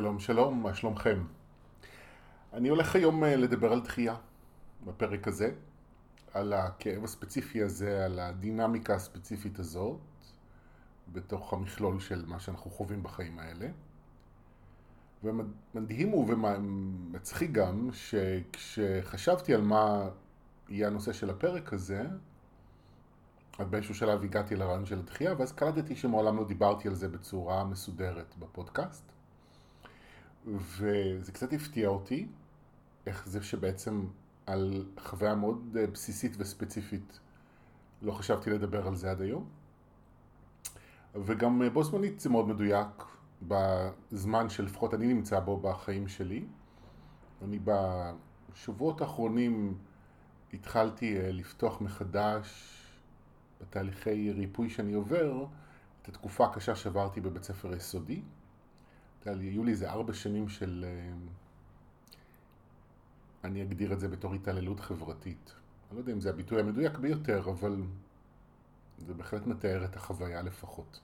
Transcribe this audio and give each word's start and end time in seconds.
שלום 0.00 0.18
שלום, 0.18 0.62
מה 0.62 0.74
שלומכם? 0.74 1.24
אני 2.52 2.68
הולך 2.68 2.96
היום 2.96 3.24
אה, 3.24 3.36
לדבר 3.36 3.72
על 3.72 3.80
דחייה 3.80 4.16
בפרק 4.84 5.28
הזה, 5.28 5.52
על 6.34 6.52
הכאב 6.52 7.04
הספציפי 7.04 7.62
הזה, 7.62 8.04
על 8.04 8.18
הדינמיקה 8.18 8.94
הספציפית 8.94 9.58
הזאת 9.58 9.98
בתוך 11.12 11.52
המכלול 11.52 12.00
של 12.00 12.24
מה 12.26 12.40
שאנחנו 12.40 12.70
חווים 12.70 13.02
בחיים 13.02 13.38
האלה. 13.38 13.68
ומדהים 15.24 16.08
הוא 16.08 16.34
ומצחיק 16.34 17.52
גם 17.52 17.90
שכשחשבתי 17.92 19.54
על 19.54 19.62
מה 19.62 20.08
יהיה 20.68 20.86
הנושא 20.86 21.12
של 21.12 21.30
הפרק 21.30 21.72
הזה, 21.72 22.02
אז 23.58 23.68
באיזשהו 23.68 23.94
שלב 23.94 24.24
הגעתי 24.24 24.56
לרעיון 24.56 24.86
של 24.86 24.98
הדחייה, 24.98 25.34
ואז 25.38 25.52
קלטתי 25.52 25.96
שמעולם 25.96 26.36
לא 26.36 26.44
דיברתי 26.44 26.88
על 26.88 26.94
זה 26.94 27.08
בצורה 27.08 27.64
מסודרת 27.64 28.34
בפודקאסט. 28.38 29.19
וזה 30.46 31.32
קצת 31.32 31.52
הפתיע 31.52 31.88
אותי, 31.88 32.26
איך 33.06 33.28
זה 33.28 33.42
שבעצם 33.42 34.06
על 34.46 34.84
חוויה 34.98 35.34
מאוד 35.34 35.76
אה, 35.80 35.86
בסיסית 35.86 36.32
וספציפית 36.38 37.20
לא 38.02 38.12
חשבתי 38.12 38.50
לדבר 38.50 38.86
על 38.86 38.94
זה 38.94 39.10
עד 39.10 39.20
היום. 39.20 39.48
וגם 41.14 41.62
אה, 41.62 41.70
בו 41.70 41.84
זמנית 41.84 42.20
זה 42.20 42.30
מאוד 42.30 42.48
מדויק 42.48 43.04
בזמן 43.42 44.48
שלפחות 44.48 44.94
אני 44.94 45.06
נמצא 45.06 45.40
בו 45.40 45.60
בחיים 45.60 46.08
שלי. 46.08 46.44
אני 47.44 47.58
בשבועות 47.64 49.00
האחרונים 49.00 49.78
התחלתי 50.52 51.20
אה, 51.20 51.32
לפתוח 51.32 51.80
מחדש 51.80 52.76
בתהליכי 53.60 54.32
ריפוי 54.32 54.70
שאני 54.70 54.92
עובר 54.92 55.44
את 56.02 56.08
התקופה 56.08 56.46
הקשה 56.46 56.76
שעברתי 56.76 57.20
בבית 57.20 57.42
ספר 57.42 57.74
יסודי. 57.74 58.22
היו 59.24 59.64
לי 59.64 59.70
איזה 59.70 59.90
ארבע 59.90 60.12
שנים 60.14 60.48
של, 60.48 60.84
אה, 60.88 61.12
אני 63.44 63.62
אגדיר 63.62 63.92
את 63.92 64.00
זה 64.00 64.08
בתור 64.08 64.34
התעללות 64.34 64.80
חברתית. 64.80 65.54
אני 65.90 65.96
לא 65.96 66.00
יודע 66.00 66.12
אם 66.12 66.20
זה 66.20 66.30
הביטוי 66.30 66.60
המדויק 66.60 66.98
ביותר, 66.98 67.50
אבל 67.50 67.82
זה 68.98 69.14
בהחלט 69.14 69.46
מתאר 69.46 69.84
את 69.84 69.96
החוויה 69.96 70.42
לפחות. 70.42 71.00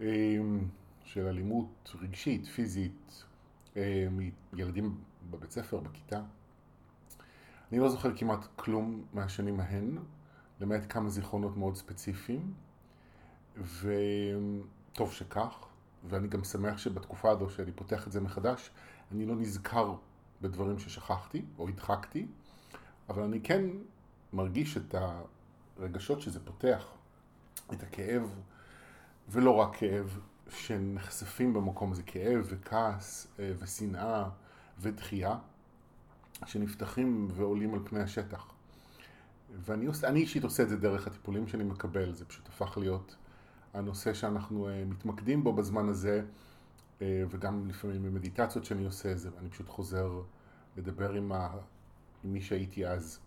אה, 0.00 0.36
של 1.04 1.26
אלימות 1.26 1.94
רגשית, 2.00 2.46
פיזית, 2.46 3.24
מילדים 4.52 4.98
בבית 5.30 5.50
ספר, 5.50 5.80
בכיתה. 5.80 6.20
אני 7.72 7.78
לא 7.78 7.88
זוכר 7.88 8.16
כמעט 8.16 8.46
כלום 8.56 9.04
מהשנים 9.12 9.60
ההן, 9.60 9.98
למעט 10.60 10.82
כמה 10.88 11.08
זיכרונות 11.08 11.56
מאוד 11.56 11.76
ספציפיים, 11.76 12.54
וטוב 13.56 15.12
שכך. 15.12 15.67
ואני 16.04 16.28
גם 16.28 16.44
שמח 16.44 16.78
שבתקופה 16.78 17.30
הזו 17.30 17.50
שאני 17.50 17.72
פותח 17.72 18.06
את 18.06 18.12
זה 18.12 18.20
מחדש, 18.20 18.70
אני 19.12 19.26
לא 19.26 19.36
נזכר 19.36 19.94
בדברים 20.42 20.78
ששכחתי 20.78 21.42
או 21.58 21.68
הדחקתי, 21.68 22.26
אבל 23.08 23.22
אני 23.22 23.40
כן 23.40 23.64
מרגיש 24.32 24.76
את 24.76 24.94
הרגשות 25.78 26.20
שזה 26.20 26.40
פותח, 26.40 26.84
את 27.72 27.82
הכאב, 27.82 28.34
ולא 29.28 29.50
רק 29.50 29.76
כאב, 29.76 30.18
שנחשפים 30.50 31.54
במקום 31.54 31.92
הזה, 31.92 32.02
כאב 32.02 32.46
וכעס 32.48 33.26
אה, 33.38 33.52
ושנאה 33.58 34.24
ודחייה, 34.78 35.38
שנפתחים 36.46 37.28
ועולים 37.30 37.74
על 37.74 37.80
פני 37.84 38.00
השטח. 38.00 38.46
ואני 39.64 39.86
עושה, 39.86 40.10
אישית 40.10 40.44
עושה 40.44 40.62
את 40.62 40.68
זה 40.68 40.76
דרך 40.76 41.06
הטיפולים 41.06 41.48
שאני 41.48 41.64
מקבל, 41.64 42.14
זה 42.14 42.24
פשוט 42.24 42.48
הפך 42.48 42.78
להיות 42.78 43.16
הנושא 43.78 44.14
שאנחנו 44.14 44.68
אה, 44.68 44.84
מתמקדים 44.84 45.44
בו 45.44 45.52
בזמן 45.52 45.88
הזה, 45.88 46.22
אה, 47.02 47.22
וגם 47.30 47.68
לפעמים 47.68 48.02
במדיטציות 48.02 48.64
שאני 48.64 48.84
עושה, 48.84 49.16
זה, 49.16 49.28
אני 49.40 49.48
פשוט 49.48 49.68
חוזר 49.68 50.22
לדבר 50.76 51.12
עם, 51.12 51.32
ה, 51.32 51.48
עם 52.24 52.32
מי 52.32 52.40
שהייתי 52.40 52.86
אז. 52.86 53.18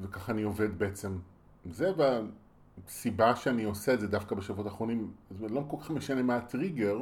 וככה 0.00 0.32
אני 0.32 0.42
עובד 0.42 0.78
בעצם. 0.78 1.18
זה 1.70 1.92
והסיבה 1.96 3.36
שאני 3.36 3.64
עושה 3.64 3.94
את 3.94 4.00
זה 4.00 4.08
דווקא 4.08 4.34
בשבועות 4.34 4.66
האחרונים, 4.66 5.12
זה 5.30 5.48
לא 5.48 5.64
כל 5.68 5.76
כך 5.80 5.90
משנה 5.90 6.22
מה 6.22 6.36
הטריגר, 6.36 6.98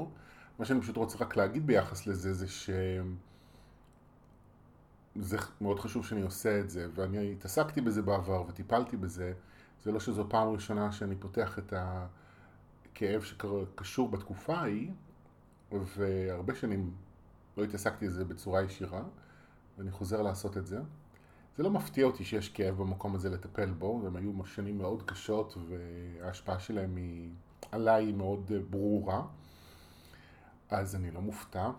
מה 0.59 0.65
שאני 0.65 0.81
פשוט 0.81 0.97
רוצה 0.97 1.19
רק 1.19 1.37
להגיד 1.37 1.67
ביחס 1.67 2.07
לזה 2.07 2.35
זה 2.35 2.49
ש... 2.49 2.71
זה 5.17 5.37
מאוד 5.61 5.81
חשוב 5.81 6.07
שאני 6.07 6.23
עושה 6.23 6.61
את 6.61 6.71
זה, 6.71 6.89
ואני 6.95 7.33
התעסקתי 7.33 7.81
בזה 7.81 8.03
בעבר 8.03 8.45
וטיפלתי 8.49 8.97
בזה, 8.97 9.33
זה 9.83 9.93
לא 9.93 10.01
שזו 10.01 10.27
פעם 10.29 10.49
ראשונה 10.49 10.93
שאני 10.93 11.17
פותח 11.17 11.59
את 11.59 11.73
הכאב 11.77 13.23
שקשור 13.23 14.09
בתקופה 14.09 14.55
ההיא, 14.55 14.91
והרבה 15.73 16.55
שנים 16.55 16.95
לא 17.57 17.65
התעסקתי 17.65 18.07
בזה 18.07 18.25
בצורה 18.25 18.63
ישירה, 18.63 19.03
ואני 19.79 19.91
חוזר 19.91 20.23
לעשות 20.23 20.57
את 20.57 20.67
זה. 20.67 20.81
זה 21.57 21.63
לא 21.63 21.71
מפתיע 21.71 22.05
אותי 22.05 22.25
שיש 22.25 22.49
כאב 22.49 22.77
במקום 22.77 23.15
הזה 23.15 23.31
לטפל 23.31 23.71
בו, 23.71 24.01
והן 24.03 24.17
היו 24.17 24.45
שנים 24.45 24.79
מאוד 24.79 25.03
קשות, 25.03 25.57
וההשפעה 25.69 26.61
שלהם 26.61 26.97
היא, 26.97 27.31
עליי 27.73 28.05
היא 28.05 28.15
מאוד 28.15 28.53
ברורה, 28.71 29.23
אז 30.71 30.97
אני 30.97 31.11
לא 31.11 31.21
מופתע. 31.21 31.71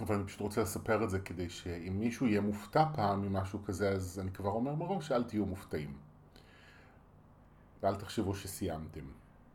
אבל 0.00 0.14
אני 0.14 0.24
פשוט 0.24 0.40
רוצה 0.40 0.62
לספר 0.62 1.04
את 1.04 1.10
זה 1.10 1.20
כדי 1.20 1.48
שאם 1.48 1.96
מישהו 1.98 2.26
יהיה 2.26 2.40
מופתע 2.40 2.84
פעם 2.94 3.22
ממשהו 3.22 3.64
כזה, 3.64 3.88
אז 3.88 4.18
אני 4.22 4.30
כבר 4.30 4.50
אומר 4.50 4.74
מראש, 4.74 5.12
אל 5.12 5.24
תהיו 5.24 5.46
מופתעים. 5.46 6.05
ואל 7.82 7.94
תחשבו 7.94 8.34
שסיימתם. 8.34 9.04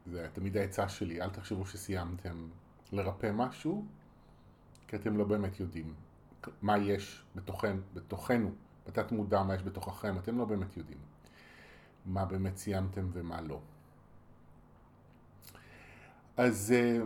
זה 0.05 0.27
תמיד 0.33 0.57
העצה 0.57 0.89
שלי, 0.89 1.21
אל 1.21 1.29
תחשבו 1.29 1.65
שסיימתם 1.65 2.47
לרפא 2.91 3.31
משהו, 3.33 3.85
כי 4.87 4.95
אתם 4.95 5.17
לא 5.17 5.23
באמת 5.23 5.59
יודעים 5.59 5.93
מה 6.61 6.77
יש 6.77 7.23
בתוכן, 7.35 7.77
בתוכנו, 7.93 8.51
בתת 8.87 9.11
מודע 9.11 9.43
מה 9.43 9.55
יש 9.55 9.63
בתוככם, 9.63 10.17
אתם 10.17 10.37
לא 10.37 10.45
באמת 10.45 10.77
יודעים 10.77 10.99
מה 12.05 12.25
באמת 12.25 12.57
סיימתם 12.57 13.09
ומה 13.13 13.41
לא. 13.41 13.59
אז, 16.37 16.71
אה, 16.77 16.99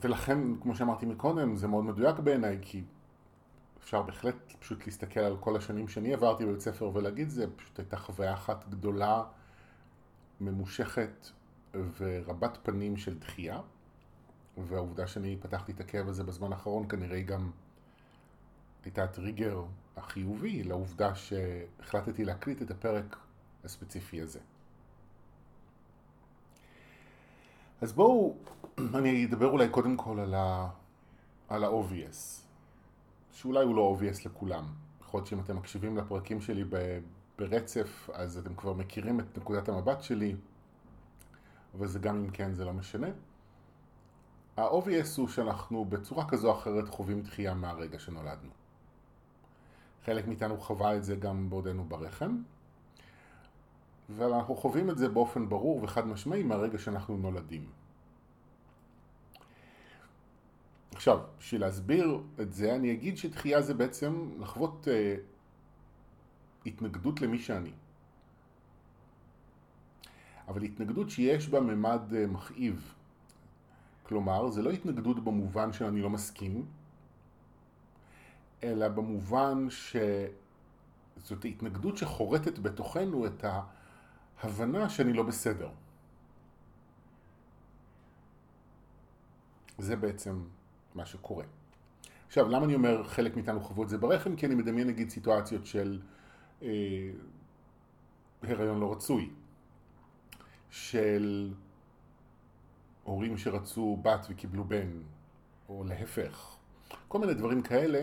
ולכן, 0.00 0.38
כמו 0.60 0.74
שאמרתי 0.74 1.06
מקודם, 1.06 1.56
זה 1.56 1.68
מאוד 1.68 1.84
מדויק 1.84 2.18
בעיניי, 2.18 2.58
כי 2.62 2.84
אפשר 3.78 4.02
בהחלט 4.02 4.52
פשוט 4.58 4.86
להסתכל 4.86 5.20
על 5.20 5.36
כל 5.40 5.56
השנים 5.56 5.88
שאני 5.88 6.14
עברתי 6.14 6.46
בבית 6.46 6.60
ספר 6.60 6.90
ולהגיד, 6.94 7.28
זה 7.28 7.46
פשוט 7.56 7.78
הייתה 7.78 7.96
חוויה 7.96 8.34
אחת 8.34 8.68
גדולה 8.68 9.22
ממושכת 10.40 11.28
ורבת 11.74 12.58
פנים 12.62 12.96
של 12.96 13.18
דחייה, 13.18 13.60
והעובדה 14.56 15.06
שאני 15.06 15.36
פתחתי 15.40 15.72
את 15.72 15.80
הכאב 15.80 16.08
הזה 16.08 16.24
בזמן 16.24 16.52
האחרון 16.52 16.88
כנראה 16.88 17.22
גם 17.22 17.50
הייתה 18.84 19.04
הטריגר 19.04 19.64
החיובי 19.96 20.62
לעובדה 20.62 21.14
שהחלטתי 21.14 22.24
להקליט 22.24 22.62
את 22.62 22.70
הפרק 22.70 23.16
הספציפי 23.64 24.20
הזה. 24.20 24.40
אז 27.80 27.92
בואו, 27.92 28.36
אני 28.78 29.24
אדבר 29.26 29.46
אולי 29.46 29.68
קודם 29.68 29.96
כל 29.96 30.20
על 30.20 30.34
ה... 30.34 30.70
על 31.48 31.64
ה-obvious, 31.64 32.42
שאולי 33.32 33.64
הוא 33.64 33.76
לא 33.76 33.98
obvious 33.98 34.26
לכולם. 34.26 34.64
יכול 35.00 35.18
להיות 35.18 35.26
שאם 35.26 35.40
אתם 35.40 35.56
מקשיבים 35.56 35.96
לפרקים 35.96 36.40
שלי 36.40 36.64
ברצף, 37.38 38.10
אז 38.12 38.38
אתם 38.38 38.54
כבר 38.54 38.72
מכירים 38.72 39.20
את 39.20 39.38
נקודת 39.38 39.68
המבט 39.68 40.02
שלי, 40.02 40.36
אבל 41.74 41.86
זה 41.86 41.98
גם 41.98 42.16
אם 42.16 42.30
כן 42.30 42.54
זה 42.54 42.64
לא 42.64 42.72
משנה. 42.72 43.08
ה-obvious 44.56 45.16
הוא 45.16 45.28
שאנחנו 45.28 45.84
בצורה 45.84 46.28
כזו 46.28 46.48
או 46.48 46.58
אחרת 46.58 46.88
חווים 46.88 47.22
דחייה 47.22 47.54
מהרגע 47.54 47.98
שנולדנו. 47.98 48.50
חלק 50.04 50.26
מאיתנו 50.26 50.58
חווה 50.58 50.96
את 50.96 51.04
זה 51.04 51.16
גם 51.16 51.50
בעודנו 51.50 51.84
ברחם, 51.84 52.36
ואנחנו 54.08 54.56
חווים 54.56 54.90
את 54.90 54.98
זה 54.98 55.08
באופן 55.08 55.48
ברור 55.48 55.82
וחד 55.82 56.06
משמעי 56.06 56.42
מהרגע 56.42 56.78
שאנחנו 56.78 57.16
נולדים. 57.16 57.70
עכשיו, 60.94 61.20
בשביל 61.38 61.60
להסביר 61.60 62.20
את 62.40 62.52
זה, 62.52 62.74
אני 62.74 62.92
אגיד 62.92 63.16
שדחייה 63.16 63.62
זה 63.62 63.74
בעצם 63.74 64.30
לחוות 64.38 64.88
אה, 64.88 65.16
התנגדות 66.66 67.20
למי 67.20 67.38
שאני. 67.38 67.72
אבל 70.48 70.62
התנגדות 70.62 71.10
שיש 71.10 71.48
בה 71.48 71.60
ממד 71.60 72.14
אה, 72.14 72.26
מכאיב. 72.26 72.94
כלומר, 74.02 74.50
זה 74.50 74.62
לא 74.62 74.70
התנגדות 74.70 75.24
במובן 75.24 75.72
שאני 75.72 76.00
לא 76.00 76.10
מסכים, 76.10 76.66
אלא 78.62 78.88
במובן 78.88 79.66
שזאת 79.70 81.44
התנגדות 81.44 81.96
שחורטת 81.96 82.58
בתוכנו 82.58 83.26
את 83.26 83.44
ההבנה 84.42 84.88
שאני 84.88 85.12
לא 85.12 85.22
בסדר. 85.22 85.68
זה 89.78 89.96
בעצם 89.96 90.42
מה 90.94 91.06
שקורה. 91.06 91.44
עכשיו, 92.26 92.48
למה 92.48 92.64
אני 92.64 92.74
אומר 92.74 93.04
חלק 93.04 93.36
מאיתנו 93.36 93.60
חוו 93.60 93.82
את 93.82 93.88
זה 93.88 93.98
ברחם? 93.98 94.36
כי 94.36 94.46
אני 94.46 94.54
מדמיין 94.54 94.88
נגיד 94.88 95.10
סיטואציות 95.10 95.66
של 95.66 96.00
אה, 96.62 97.10
הריון 98.42 98.80
לא 98.80 98.92
רצוי, 98.92 99.30
של 100.70 101.54
הורים 103.02 103.38
שרצו 103.38 103.98
בת 104.02 104.26
וקיבלו 104.30 104.64
בן, 104.64 104.90
או 105.68 105.84
להפך. 105.84 106.56
כל 107.08 107.18
מיני 107.18 107.34
דברים 107.34 107.62
כאלה 107.62 108.00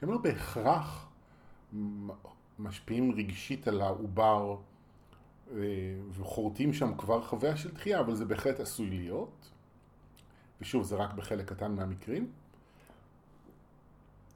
שהם 0.00 0.10
לא 0.10 0.18
בהכרח 0.18 1.08
משפיעים 2.58 3.12
רגשית 3.12 3.68
על 3.68 3.80
העובר 3.80 4.56
אה, 5.50 5.56
וחורטים 6.12 6.72
שם 6.72 6.96
כבר 6.98 7.22
חוויה 7.22 7.56
של 7.56 7.74
דחייה, 7.74 8.00
אבל 8.00 8.14
זה 8.14 8.24
בהחלט 8.24 8.60
עשוי 8.60 8.90
להיות. 8.90 9.50
ושוב, 10.60 10.82
זה 10.82 10.96
רק 10.96 11.14
בחלק 11.14 11.52
קטן 11.52 11.74
מהמקרים. 11.74 12.32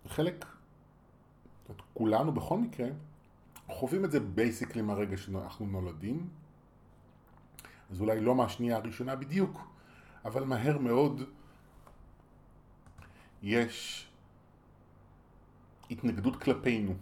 חלק, 0.08 0.46
כולנו 1.94 2.32
בכל 2.32 2.58
מקרה, 2.58 2.88
חווים 3.70 4.05
את 4.05 4.11
זה 4.11 4.20
בייסיקלי 4.20 4.82
מהרגע 4.82 5.17
שאנחנו 5.17 5.67
נולדים. 5.67 6.28
אז 7.90 8.00
אולי 8.00 8.20
לא 8.20 8.34
מהשנייה 8.34 8.76
הראשונה 8.76 9.17
בדיוק, 9.17 9.69
אבל 10.25 10.44
מהר 10.44 10.78
מאוד 10.78 11.22
יש 13.43 14.06
התנגדות 15.90 16.37
כלפינו. 16.37 16.94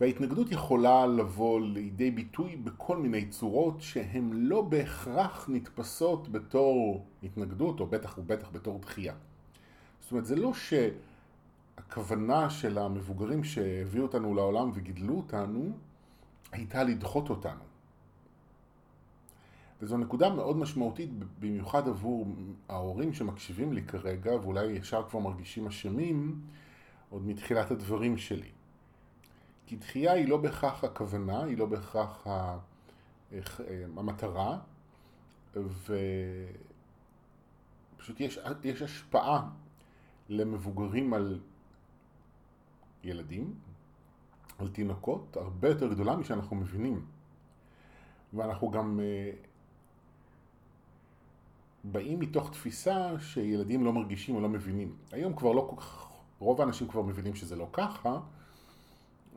וההתנגדות 0.00 0.52
יכולה 0.52 1.06
לבוא 1.06 1.60
לידי 1.60 2.10
ביטוי 2.10 2.56
בכל 2.56 2.96
מיני 2.96 3.28
צורות 3.28 3.80
שהן 3.80 4.30
לא 4.32 4.62
בהכרח 4.62 5.48
נתפסות 5.48 6.28
בתור 6.28 7.06
התנגדות, 7.22 7.80
או 7.80 7.86
בטח 7.86 8.18
ובטח 8.18 8.48
בתור 8.52 8.78
דחייה. 8.78 9.14
זאת 10.00 10.12
אומרת, 10.12 10.26
זה 10.26 10.36
לא 10.36 10.54
שהכוונה 11.78 12.50
של 12.50 12.78
המבוגרים 12.78 13.44
שהביאו 13.44 14.02
אותנו 14.02 14.34
לעולם 14.34 14.70
וגידלו 14.74 15.16
אותנו, 15.16 15.72
הייתה 16.52 16.84
לדחות 16.84 17.30
אותנו. 17.30 17.60
וזו 19.80 19.96
נקודה 19.96 20.30
מאוד 20.30 20.56
משמעותית, 20.56 21.10
במיוחד 21.40 21.88
עבור 21.88 22.26
ההורים 22.68 23.12
שמקשיבים 23.12 23.72
לי 23.72 23.82
כרגע, 23.82 24.32
ואולי 24.32 24.66
ישר 24.66 25.02
כבר 25.08 25.18
מרגישים 25.18 25.66
אשמים, 25.66 26.40
עוד 27.10 27.26
מתחילת 27.26 27.70
הדברים 27.70 28.18
שלי. 28.18 28.50
כי 29.66 29.76
דחייה 29.76 30.12
היא 30.12 30.28
לא 30.28 30.36
בהכרח 30.36 30.84
הכוונה, 30.84 31.44
היא 31.44 31.58
לא 31.58 31.66
בהכרח 31.66 32.26
המטרה, 33.96 34.58
ופשוט 35.56 35.80
יש, 38.20 38.38
יש 38.64 38.82
השפעה 38.82 39.48
למבוגרים 40.28 41.14
על 41.14 41.40
ילדים, 43.08 43.54
על 44.58 44.68
תינוקות, 44.68 45.36
הרבה 45.36 45.68
יותר 45.68 45.88
גדולה 45.88 46.16
משאנחנו 46.16 46.56
מבינים. 46.56 47.06
ואנחנו 48.34 48.70
גם 48.70 49.00
אה, 49.00 49.30
באים 51.84 52.20
מתוך 52.20 52.50
תפיסה 52.50 53.20
שילדים 53.20 53.84
לא 53.84 53.92
מרגישים 53.92 54.34
או 54.34 54.40
לא 54.40 54.48
מבינים. 54.48 54.96
היום 55.12 55.36
כבר 55.36 55.52
לא 55.52 55.66
כל 55.70 55.80
כך, 55.80 56.08
רוב 56.38 56.60
האנשים 56.60 56.88
כבר 56.88 57.02
מבינים 57.02 57.34
שזה 57.34 57.56
לא 57.56 57.68
ככה, 57.72 58.20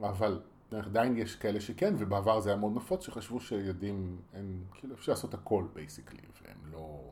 אבל 0.02 0.42
עדיין 0.72 1.18
יש 1.18 1.36
כאלה 1.36 1.62
שכן, 1.62 1.94
ובעבר 1.98 2.40
זה 2.40 2.50
היה 2.50 2.60
מאוד 2.60 2.76
נפוץ, 2.76 3.06
שחשבו 3.06 3.40
שילדים, 3.40 4.18
הם 4.34 4.64
כאילו 4.74 4.96
אפשר 4.96 5.12
לעשות 5.12 5.34
הכל 5.34 5.66
בייסיקלי, 5.74 6.22
והם 6.42 6.72
לא 6.72 7.12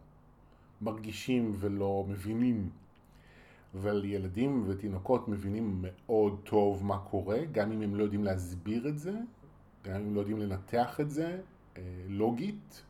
מרגישים 0.81 1.51
ולא 1.55 2.05
מבינים. 2.07 2.69
אבל 3.75 4.05
ילדים 4.05 4.63
ותינוקות 4.67 5.27
מבינים 5.27 5.85
מאוד 5.85 6.39
טוב 6.43 6.85
מה 6.85 6.97
קורה, 6.97 7.45
גם 7.51 7.71
אם 7.71 7.81
הם 7.81 7.95
לא 7.95 8.03
יודעים 8.03 8.23
להסביר 8.23 8.87
את 8.87 8.99
זה, 8.99 9.13
גם 9.83 9.95
אם 9.95 10.01
הם 10.01 10.15
לא 10.15 10.19
יודעים 10.19 10.37
לנתח 10.37 10.99
את 10.99 11.11
זה 11.11 11.41
אה, 11.77 11.81
לוגית, 12.07 12.83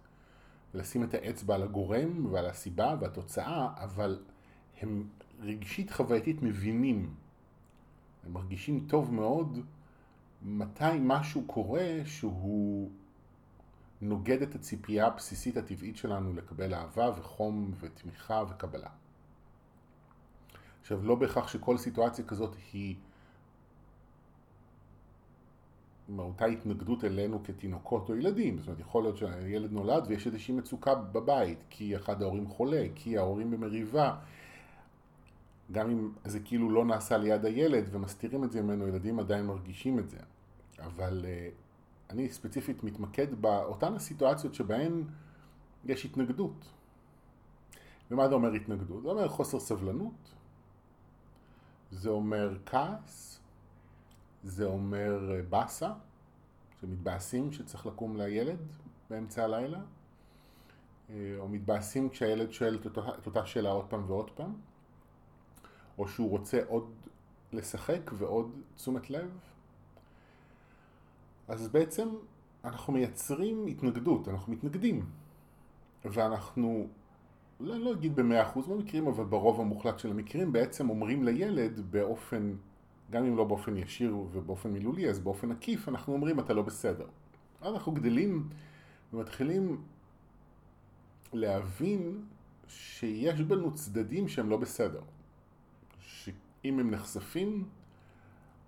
ולשים 0.74 1.04
את 1.04 1.14
האצבע 1.14 1.56
על 1.56 1.64
הגורם 1.64 2.26
ועל 2.32 2.46
הסיבה 2.46 2.96
והתוצאה, 3.00 3.70
אבל 3.76 4.20
הם 4.82 5.08
רגשית 5.40 5.92
חווייתית 5.92 6.42
מבינים. 6.42 7.14
הם 8.26 8.34
מרגישים 8.34 8.86
טוב 8.88 9.14
מאוד 9.14 9.60
מתי 10.42 10.84
משהו 11.00 11.44
קורה 11.48 11.90
שהוא 12.06 12.90
נוגד 14.02 14.42
את 14.42 14.56
הציפייה 14.56 15.08
הבסיסית 15.08 15.58
הטבעית 15.58 15.98
שלנו 15.98 16.34
לקבל 16.34 16.74
אהבה 16.74 17.12
וחום 17.18 17.72
ותמיכה 17.80 18.44
וקבלה. 18.50 18.90
עכשיו, 20.82 21.06
לא 21.06 21.16
בהכרח 21.16 21.48
שכל 21.48 21.78
סיטואציה 21.78 22.26
כזאת 22.26 22.56
היא 22.74 22.96
מאותה 26.10 26.46
התנגדות 26.46 27.04
אלינו 27.04 27.44
כתינוקות 27.44 28.10
או 28.10 28.16
ילדים. 28.16 28.58
זאת 28.58 28.68
אומרת, 28.68 28.80
יכול 28.80 29.04
להיות 29.04 29.18
שהילד 29.18 29.72
נולד 29.72 30.04
ויש 30.08 30.28
איזושהי 30.28 30.54
מצוקה 30.54 30.96
בבית, 30.96 31.64
כי 31.70 31.96
אחד 31.96 32.22
ההורים 32.22 32.48
חולה, 32.48 32.86
כי 32.96 33.18
ההורים 33.18 33.52
במריבה. 33.52 34.16
גם 35.72 35.90
אם 35.90 36.12
זה 36.26 36.40
כאילו 36.40 36.70
לא 36.70 36.86
נעשה 36.86 37.18
ליד 37.18 37.46
הילד 37.46 37.90
ומסתירים 37.92 38.44
את 38.44 38.52
זה 38.52 38.62
ממנו, 38.62 38.88
ילדים 38.88 39.20
עדיין 39.20 39.46
מרגישים 39.46 40.00
את 40.00 40.10
זה. 40.10 40.18
אבל 40.80 41.26
uh, 41.26 42.14
אני 42.14 42.30
ספציפית 42.30 42.84
מתמקד 42.84 43.42
באותן 43.42 43.94
הסיטואציות 43.94 44.54
שבהן 44.54 45.04
יש 45.86 46.06
התנגדות. 46.06 46.66
ומה 48.12 48.28
זה 48.28 48.36
אומר 48.36 48.54
התנגדות? 48.54 49.04
זה 49.04 49.10
אומר 49.10 49.28
חוסר 49.28 49.60
סבלנות, 49.60 50.34
זה 51.92 52.10
אומר 52.10 52.58
כעס, 52.66 53.40
זה 54.44 54.66
אומר 54.66 55.32
אה, 55.36 55.42
באסה, 55.42 55.94
שמתבאסים 56.82 57.52
שצריך 57.52 57.86
לקום 57.86 58.18
לילד 58.18 58.60
באמצע 59.10 59.44
הלילה, 59.44 59.80
אה, 61.10 61.36
או 61.40 61.50
מתבאסים 61.50 62.10
כשהילד 62.10 62.52
שואל 62.52 62.76
את 62.76 62.86
אותה, 62.86 63.02
את 63.20 63.26
אותה 63.26 63.46
שאלה 63.46 63.70
עוד 63.70 63.86
פעם 63.90 64.04
ועוד 64.08 64.32
פעם, 64.32 64.54
או 65.98 66.08
שהוא 66.08 66.30
רוצה 66.30 66.62
עוד 66.68 66.92
לשחק 67.54 68.12
ועוד 68.14 68.52
תשומת 68.76 69.10
לב. 69.10 69.40
אז 71.48 71.68
בעצם 71.68 72.10
אנחנו 72.64 72.94
מייצרים 72.94 73.68
התנגדות, 73.68 74.28
אנחנו 74.28 74.54
מתנגדים. 74.54 75.06
ואנחנו, 76.06 76.88
לא, 77.60 77.78
לא 77.80 77.94
אגיד 77.94 78.16
במאה 78.16 78.44
אחוז 78.44 78.68
מהמקרים, 78.68 79.08
אבל 79.08 79.24
ברוב 79.24 79.62
המוחלט 79.62 80.00
של 80.00 80.12
המקרים 80.12 80.52
בעצם 80.52 80.90
אומרים 80.90 81.24
לילד 81.24 81.80
באופן, 81.92 82.56
גם 83.12 83.26
אם 83.26 83.38
לא 83.38 83.44
באופן 83.44 83.78
ישיר 83.78 84.18
ובאופן 84.18 84.70
מילולי, 84.70 85.10
אז 85.10 85.20
באופן 85.20 85.52
עקיף 85.52 85.90
אנחנו 85.90 86.14
אומרים 86.14 86.40
אתה 86.40 86.54
לא 86.54 86.62
בסדר. 86.62 87.08
אנחנו 87.62 87.92
גדלים 87.92 88.50
ומתחילים 89.14 89.82
להבין 91.34 92.26
שיש 92.68 93.42
בנו 93.42 93.74
צדדים 93.74 94.28
שהם 94.28 94.50
לא 94.50 94.58
בסדר. 94.58 95.02
שאם 96.00 96.80
הם 96.80 96.92
נחשפים, 96.92 97.70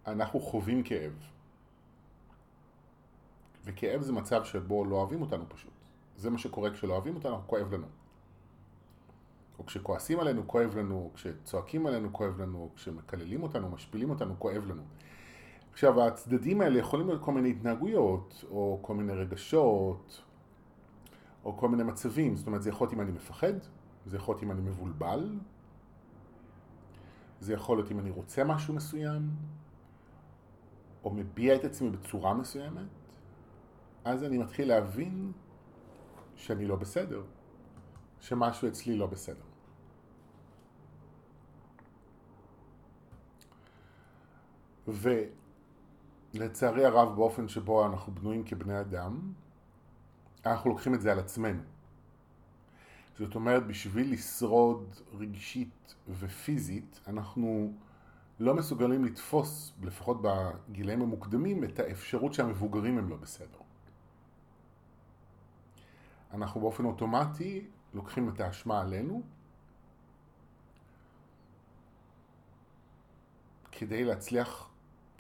אנחנו 0.08 0.40
חווים 0.40 0.84
כאב. 0.84 1.14
וכאב 3.64 4.02
זה 4.02 4.14
מצב 4.14 4.44
שבו 4.44 4.86
לא 4.86 4.96
אוהבים 4.96 5.22
אותנו 5.22 5.46
פשוט. 5.50 5.72
זה 6.18 6.30
מה 6.30 6.38
שקורה 6.38 6.72
כשלא 6.72 6.94
אוהבים 6.94 7.16
אותנו, 7.16 7.38
כואב 7.48 7.74
לנו. 7.74 8.01
או 9.62 9.66
כשכועסים 9.66 10.20
עלינו, 10.20 10.48
כואב 10.48 10.78
לנו, 10.78 11.12
כשצועקים 11.14 11.86
עלינו, 11.86 12.14
כואב 12.14 12.42
לנו, 12.42 12.70
כשמקללים 12.76 13.44
אותנו, 13.44 13.70
משפילים 13.70 14.10
אותנו, 14.10 14.40
כואב 14.40 14.66
לנו. 14.66 14.84
עכשיו, 15.72 16.04
הצדדים 16.04 16.62
האלה 16.62 16.80
יכולים 16.80 17.08
להיות 17.08 17.22
כל 17.22 17.32
מיני 17.32 17.50
התנהגויות, 17.50 18.46
או 18.52 18.80
כל 18.82 18.96
מיני 18.96 19.14
רגשות, 19.14 20.22
או 21.46 21.58
כל 21.58 21.70
מיני 21.70 21.84
מצבים. 21.84 22.36
זאת 22.36 22.48
אומרת, 22.48 22.62
זה 22.64 22.70
יכול 22.70 22.86
להיות 22.86 22.94
אם 22.94 23.02
אני 23.02 23.12
מפחד, 23.12 23.54
זה 24.06 24.18
יכול 24.18 24.36
להיות 24.36 24.44
אם 24.44 24.52
אני 24.52 24.62
מבולבל, 24.62 25.40
זה 27.40 27.54
יכול 27.54 27.78
להיות 27.78 27.92
אם 27.92 28.00
אני 28.00 28.10
רוצה 28.10 28.44
משהו 28.44 28.74
מסוים, 28.74 29.30
או 31.04 31.12
מביע 31.14 31.56
את 31.56 31.64
עצמי 31.64 31.90
בצורה 31.90 32.34
מסוימת. 32.34 32.88
אז 34.06 34.24
אני 34.24 34.38
מתחיל 34.38 34.68
להבין 34.68 35.32
שאני 36.36 36.66
לא 36.66 36.76
בסדר, 36.76 37.24
שמשהו 38.20 38.68
אצלי 38.68 38.96
לא 38.98 39.08
בסדר. 39.08 39.51
ולצערי 44.88 46.86
הרב 46.86 47.16
באופן 47.16 47.48
שבו 47.48 47.86
אנחנו 47.86 48.16
בנויים 48.16 48.44
כבני 48.44 48.80
אדם, 48.80 49.32
אנחנו 50.46 50.70
לוקחים 50.70 50.94
את 50.94 51.02
זה 51.02 51.12
על 51.12 51.20
עצמנו. 51.20 51.62
זאת 53.20 53.36
אומרת, 53.36 53.68
בשביל 53.68 54.14
לשרוד 54.14 54.96
רגשית 55.14 55.96
ופיזית, 56.20 57.00
אנחנו 57.08 57.74
לא 58.40 58.56
מסוגלים 58.56 59.06
לתפוס, 59.06 59.74
לפחות 59.82 60.18
בגילאים 60.22 61.02
המוקדמים, 61.02 61.64
את 61.64 61.80
האפשרות 61.80 62.34
שהמבוגרים 62.34 62.98
הם 62.98 63.10
לא 63.10 63.16
בסדר. 63.16 63.58
אנחנו 66.34 66.62
באופן 66.62 66.86
אוטומטי 66.86 67.68
לוקחים 67.94 68.30
את 68.30 68.40
האשמה 68.40 68.82
עלינו 68.82 69.22
כדי 73.72 74.04
להצליח 74.04 74.71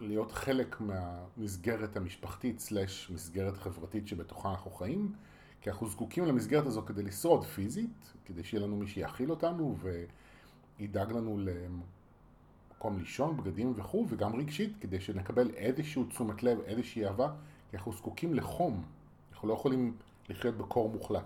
להיות 0.02 0.32
חלק 0.32 0.82
מהמסגרת 0.82 1.98
המשפחתית 1.98 2.60
סלש 2.60 3.12
מסגרת 3.14 3.58
חברתית 3.58 4.08
שבתוכה 4.08 4.50
אנחנו 4.52 4.72
חיים 4.72 5.14
כי 5.62 5.70
אנחנו 5.70 5.88
זקוקים 5.88 6.26
למסגרת 6.26 6.66
הזו 6.66 6.82
כדי 6.86 7.04
לשרוד 7.04 7.44
פיזית, 7.44 8.14
כדי 8.26 8.44
שיהיה 8.44 8.64
לנו 8.64 8.76
מי 8.76 8.88
שיאכיל 8.88 9.32
אותנו 9.32 9.78
ידאג 10.80 11.12
לנו 11.12 11.40
למקום 11.40 13.00
לישון, 13.00 13.38
בגדים 13.38 13.74
וכו', 13.76 14.06
וגם 14.10 14.36
רגשית, 14.36 14.74
כדי 14.82 15.00
שנקבל 15.00 15.50
איזשהו 15.50 16.04
תשומת 16.04 16.44
לב, 16.44 16.60
איזושהי 16.60 17.06
אהבה, 17.06 17.34
כי 17.70 17.78
אנחנו 17.78 17.94
זקוקים 17.94 18.34
לחום. 18.34 18.84
אנחנו 19.32 19.48
לא 19.48 19.54
יכולים 19.54 19.96
לחיות 20.30 20.58
בקור 20.58 20.90
מוחלט. 20.90 21.26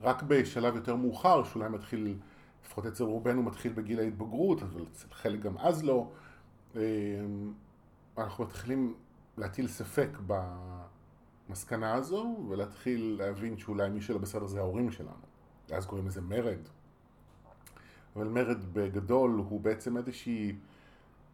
רק 0.00 0.22
בשלב 0.22 0.76
יותר 0.76 0.96
מאוחר, 0.96 1.44
שאולי 1.44 1.68
מתחיל, 1.68 2.16
לפחות 2.64 2.86
אצל 2.86 3.04
רובנו 3.04 3.42
מתחיל 3.42 3.72
בגיל 3.72 3.98
ההתבגרות, 4.00 4.62
אבל 4.62 4.84
אצל 4.92 5.06
חלק 5.10 5.40
גם 5.40 5.58
אז 5.58 5.84
לא, 5.84 6.10
אמ, 6.76 6.80
אנחנו 8.18 8.44
מתחילים 8.44 8.94
להטיל 9.36 9.68
ספק 9.68 10.08
במסקנה 11.48 11.94
הזו, 11.94 12.46
ולהתחיל 12.48 13.16
להבין 13.18 13.58
שאולי 13.58 13.90
מי 13.90 14.00
שלא 14.00 14.18
בסדר 14.18 14.46
זה 14.46 14.58
ההורים 14.58 14.90
שלנו. 14.90 15.10
ואז 15.68 15.86
קוראים 15.86 16.06
לזה 16.06 16.20
מרד. 16.20 16.68
אבל 18.16 18.28
מרד 18.28 18.64
בגדול 18.72 19.30
הוא 19.48 19.60
בעצם 19.60 19.96
איזושהי, 19.96 20.56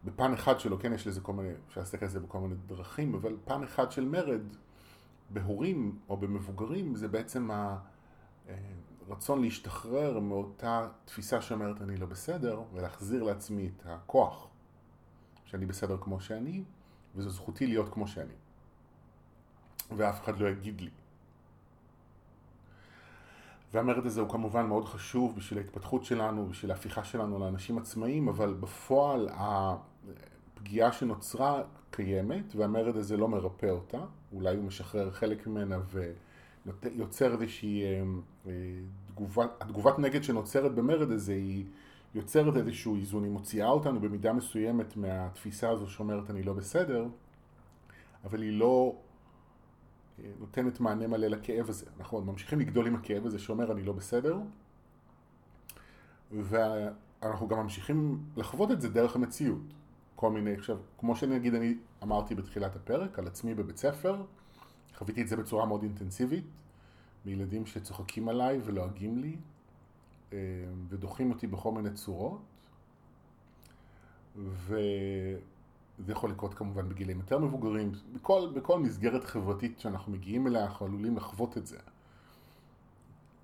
בפן 0.05 0.33
אחד 0.33 0.61
שלו, 0.61 0.79
כן 0.79 0.93
יש 0.93 1.07
לזה 1.07 1.21
כל 1.21 1.33
מיני, 1.33 1.49
אפשר 1.69 1.81
להסתכל 1.81 2.05
על 2.05 2.11
זה 2.11 2.21
בכל 2.21 2.39
מיני 2.39 2.55
דרכים, 2.67 3.15
אבל 3.15 3.37
פן 3.45 3.63
אחד 3.63 3.93
של 3.93 4.05
מרד 4.05 4.43
בהורים 5.31 5.99
או 6.09 6.17
במבוגרים 6.17 6.97
זה 6.97 7.09
בעצם 7.09 7.51
הרצון 9.09 9.43
להשתחרר 9.43 10.21
מאותה 10.21 10.89
תפיסה 11.05 11.43
שאומרת 11.43 11.83
אני 11.83 11.97
לא 11.97 12.07
בסדר 12.07 12.63
ולהחזיר 12.75 13.23
לעצמי 13.23 13.71
את 13.77 13.83
הכוח 13.87 14.49
שאני 15.45 15.67
בסדר 15.67 15.97
כמו 16.01 16.21
שאני 16.21 16.63
וזו 17.17 17.31
זכותי 17.31 17.67
להיות 17.67 17.89
כמו 17.93 18.09
שאני. 18.09 18.35
ואף 19.97 20.25
אחד 20.25 20.41
לא 20.41 20.49
יגיד 20.49 20.81
לי. 20.81 20.91
והמרד 23.73 24.07
הזה 24.07 24.21
הוא 24.21 24.31
כמובן 24.31 24.67
מאוד 24.67 24.85
חשוב 24.85 25.37
בשביל 25.37 25.59
ההתפתחות 25.59 26.05
שלנו, 26.05 26.47
בשביל 26.47 26.71
ההפיכה 26.71 27.05
שלנו 27.05 27.39
לאנשים 27.39 27.79
עצמאיים, 27.79 28.29
אבל 28.29 28.55
בפועל 28.55 29.29
הפגיעה 29.33 30.93
שנוצרה 30.93 31.63
קיימת, 31.91 32.57
והמרד 32.57 32.97
הזה 32.97 33.17
לא 33.17 33.29
מרפא 33.29 33.67
אותה, 33.67 34.01
אולי 34.33 34.57
הוא 34.57 34.65
משחרר 34.65 35.11
חלק 35.11 35.47
ממנה 35.47 35.79
ויוצר 36.83 37.33
איזושהי 37.33 37.83
אה, 37.85 38.03
אה, 38.47 38.53
תגובת, 39.07 39.51
התגובת 39.61 39.99
נגד 39.99 40.23
שנוצרת 40.23 40.75
במרד 40.75 41.11
הזה 41.11 41.33
היא 41.33 41.65
יוצרת 42.15 42.57
איזשהו 42.57 42.97
איזון, 42.97 43.25
היא 43.25 43.33
מוציאה 43.33 43.69
אותנו 43.69 44.01
במידה 44.01 44.33
מסוימת 44.33 44.97
מהתפיסה 44.97 45.71
הזו 45.71 45.87
שאומרת 45.87 46.31
אני 46.31 46.43
לא 46.43 46.53
בסדר, 46.53 47.07
אבל 48.25 48.43
היא 48.43 48.59
לא 48.59 48.97
נותנת 50.41 50.81
מענה 50.81 51.07
מלא 51.07 51.27
לכאב 51.27 51.69
הזה. 51.69 51.87
אנחנו 51.99 52.21
ממשיכים 52.21 52.61
לגדול 52.61 52.87
עם 52.87 52.95
הכאב 52.95 53.27
הזה 53.27 53.39
שאומר 53.39 53.73
אני 53.73 53.83
לא 53.83 53.93
בסדר, 53.93 54.39
ואנחנו 56.33 57.49
גם 57.49 57.59
ממשיכים 57.59 58.19
לחוות 58.37 58.71
את 58.71 58.81
זה 58.81 58.89
דרך 58.89 59.17
המציאות. 59.17 59.63
כל 60.17 60.31
מיני, 60.31 60.55
עכשיו, 60.55 60.79
כמו 60.99 61.17
שנגיד 61.17 61.55
אני 61.55 61.75
אמרתי 62.03 62.35
בתחילת 62.35 62.77
הפרק, 62.77 63.19
על 63.19 63.27
עצמי 63.27 63.55
בבית 63.55 63.77
ספר, 63.77 64.23
חוויתי 64.97 65.23
את 65.23 65.29
זה 65.29 65.37
בצורה 65.37 65.67
מאוד 65.67 65.83
אינטנסיבית, 65.83 66.45
מילדים 67.25 67.67
שצוחקים 67.67 68.29
עליי 68.29 68.61
ולועגים 68.65 69.19
לי, 69.19 69.37
אה, 70.33 70.39
ודוחים 70.89 71.31
אותי 71.31 71.47
בכל 71.47 71.73
מיני 71.73 71.91
צורות, 71.91 72.41
ו... 74.37 74.79
זה 75.99 76.13
יכול 76.13 76.31
לקרות 76.31 76.55
כמובן 76.55 76.89
בגילים 76.89 77.19
יותר 77.19 77.39
מבוגרים, 77.39 77.93
בכל, 78.13 78.49
בכל 78.55 78.79
מסגרת 78.79 79.25
חברתית 79.25 79.81
שאנחנו 79.81 80.13
מגיעים 80.13 80.47
אליה 80.47 80.65
אנחנו 80.65 80.87
עלולים 80.87 81.17
לחוות 81.17 81.59
את 81.59 81.67
זה. 81.67 81.79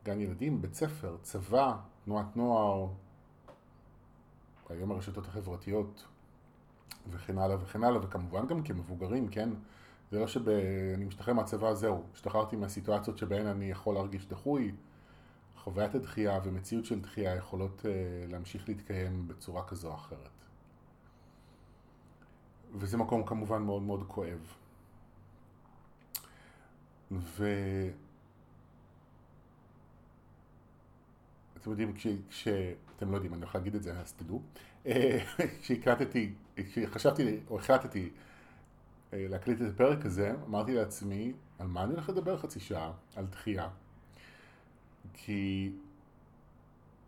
גן 0.04 0.20
ילדים, 0.20 0.62
בית 0.62 0.74
ספר, 0.74 1.16
צבא, 1.22 1.76
תנועת 2.04 2.36
נוער, 2.36 2.86
היום 4.68 4.90
הרשתות 4.90 5.26
החברתיות 5.26 6.04
וכן 7.10 7.38
הלאה 7.38 7.56
וכן 7.62 7.84
הלאה, 7.84 8.00
וכמובן 8.02 8.46
גם 8.46 8.62
כמבוגרים, 8.62 9.28
כן? 9.28 9.50
זה 10.14 10.21
לא 10.21 10.26
שאני 10.26 11.04
משתחרר 11.04 11.35
מהצבא, 11.35 11.75
זהו, 11.75 12.04
השתחררתי 12.14 12.56
מהסיטואציות 12.56 13.18
שבהן 13.18 13.47
אני 13.47 13.71
יכול 13.71 13.94
להרגיש 13.94 14.26
דחוי. 14.26 14.73
חוויית 15.56 15.94
הדחייה 15.94 16.40
ומציאות 16.44 16.85
של 16.85 17.00
דחייה 17.00 17.37
יכולות 17.37 17.80
uh, 17.83 18.33
להמשיך 18.33 18.68
להתקיים 18.68 19.28
בצורה 19.28 19.64
כזו 19.64 19.88
או 19.88 19.94
אחרת. 19.94 20.28
וזה 22.75 22.97
מקום 22.97 23.26
כמובן 23.26 23.62
מאוד 23.62 23.83
מאוד 23.83 24.04
כואב. 24.09 24.54
ו... 27.12 27.49
אתם 31.61 31.71
יודעים, 31.71 31.92
כש... 31.94 32.06
כש... 32.30 32.49
אתם 32.97 33.11
לא 33.11 33.16
יודעים, 33.16 33.35
אני 33.35 33.42
הולך 33.42 33.54
להגיד 33.54 33.75
את 33.75 33.83
זה, 33.83 34.00
אז 34.00 34.12
תדעו. 34.12 34.42
כשהקלטתי, 35.61 36.33
כשחשבתי, 36.56 37.40
או 37.50 37.59
החלטתי 37.59 38.02
אה, 38.02 38.33
להקליט 39.16 39.62
את 39.62 39.66
הפרק 39.75 40.06
הזה, 40.06 40.35
אמרתי 40.47 40.75
לעצמי, 40.75 41.33
על 41.59 41.66
מה 41.66 41.85
אני 41.85 41.92
הולך 41.92 42.09
לדבר 42.09 42.38
חצי 42.38 42.61
שעה? 42.61 42.92
על 43.16 43.26
דחייה. 43.26 43.68
כי 45.14 45.73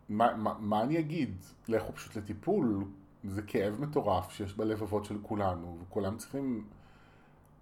מה, 0.09 0.35
מה, 0.35 0.53
מה 0.59 0.83
אני 0.83 0.99
אגיד? 0.99 1.35
לכו 1.67 1.93
פשוט 1.93 2.15
לטיפול, 2.15 2.85
זה 3.23 3.41
כאב 3.41 3.81
מטורף 3.81 4.31
שיש 4.31 4.53
בלבבות 4.53 5.05
של 5.05 5.17
כולנו, 5.21 5.77
וכולם 5.81 6.17
צריכים 6.17 6.65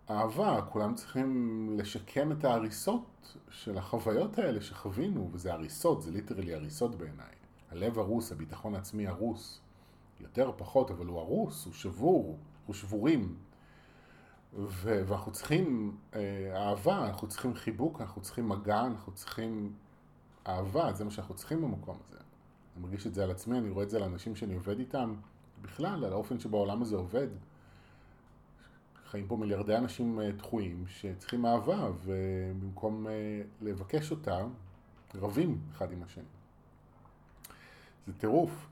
אהבה, 0.09 0.61
כולם 0.69 0.95
צריכים 0.95 1.69
לשקם 1.79 2.31
את 2.31 2.45
ההריסות 2.45 3.37
של 3.49 3.77
החוויות 3.77 4.37
האלה 4.37 4.61
שחווינו, 4.61 5.29
וזה 5.31 5.53
הריסות, 5.53 6.01
זה 6.01 6.11
ליטרלי 6.11 6.53
הריסות 6.53 6.95
בעיניי. 6.95 7.35
הלב 7.71 7.99
הרוס, 7.99 8.31
הביטחון 8.31 8.75
העצמי 8.75 9.07
הרוס. 9.07 9.61
יותר 10.19 10.51
פחות, 10.57 10.91
אבל 10.91 11.05
הוא 11.05 11.19
הרוס, 11.19 11.65
הוא 11.65 11.73
שבור, 11.73 12.37
הוא 12.65 12.73
שבורים. 12.73 13.35
ו- 14.55 15.03
ואנחנו 15.07 15.31
צריכים 15.31 15.97
אה, 16.15 16.51
אהבה, 16.55 17.07
אנחנו 17.07 17.27
צריכים 17.27 17.53
חיבוק, 17.53 18.01
אנחנו 18.01 18.21
צריכים 18.21 18.49
מגע, 18.49 18.81
אנחנו 18.81 19.11
צריכים 19.11 19.73
אהבה, 20.47 20.93
זה 20.93 21.03
מה 21.03 21.11
שאנחנו 21.11 21.35
צריכים 21.35 21.61
במקום 21.61 21.97
הזה. 22.07 22.17
אני 22.17 22.83
מרגיש 22.83 23.07
את 23.07 23.13
זה 23.13 23.23
על 23.23 23.31
עצמי, 23.31 23.57
אני 23.57 23.69
רואה 23.69 23.83
את 23.83 23.89
זה 23.89 23.97
על 23.97 24.03
אנשים 24.03 24.35
שאני 24.35 24.53
עובד 24.53 24.79
איתם. 24.79 25.15
בכלל, 25.61 26.05
על 26.05 26.13
האופן 26.13 26.39
שבו 26.39 26.57
העולם 26.57 26.81
הזה 26.81 26.95
עובד. 26.95 27.27
חיים 29.05 29.27
פה 29.27 29.37
מיליארדי 29.37 29.77
אנשים 29.77 30.19
אה, 30.19 30.31
דחויים 30.31 30.85
שצריכים 30.87 31.45
אהבה, 31.45 31.89
ובמקום 32.03 33.07
אה, 33.07 33.41
לבקש 33.61 34.11
אותה, 34.11 34.45
רבים 35.15 35.59
אחד 35.71 35.91
עם 35.91 36.03
השני. 36.03 36.23
זה 38.07 38.13
טירוף. 38.13 38.67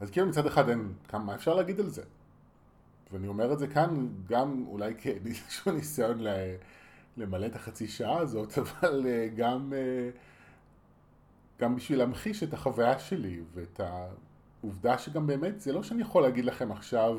אז 0.00 0.10
כאילו 0.10 0.26
מצד 0.26 0.46
אחד 0.46 0.68
אין, 0.68 0.92
כמה 1.08 1.34
אפשר 1.34 1.54
להגיד 1.54 1.80
על 1.80 1.88
זה? 1.88 2.02
ואני 3.12 3.28
אומר 3.28 3.52
את 3.52 3.58
זה 3.58 3.66
כאן 3.66 4.08
גם 4.28 4.64
אולי 4.66 4.94
כאיזשהו 4.98 5.72
ניסיון 5.72 6.18
למלא 7.16 7.46
את 7.46 7.56
החצי 7.56 7.88
שעה 7.88 8.18
הזאת, 8.18 8.58
אבל 8.62 9.06
אה, 9.06 9.28
גם, 9.36 9.72
גם 11.60 11.76
בשביל 11.76 11.98
להמחיש 11.98 12.42
את 12.42 12.54
החוויה 12.54 12.98
שלי 12.98 13.40
ואת 13.54 13.80
ה... 13.80 14.06
עובדה 14.64 14.98
שגם 14.98 15.26
באמת, 15.26 15.60
זה 15.60 15.72
לא 15.72 15.82
שאני 15.82 16.02
יכול 16.02 16.22
להגיד 16.22 16.44
לכם 16.44 16.72
עכשיו, 16.72 17.18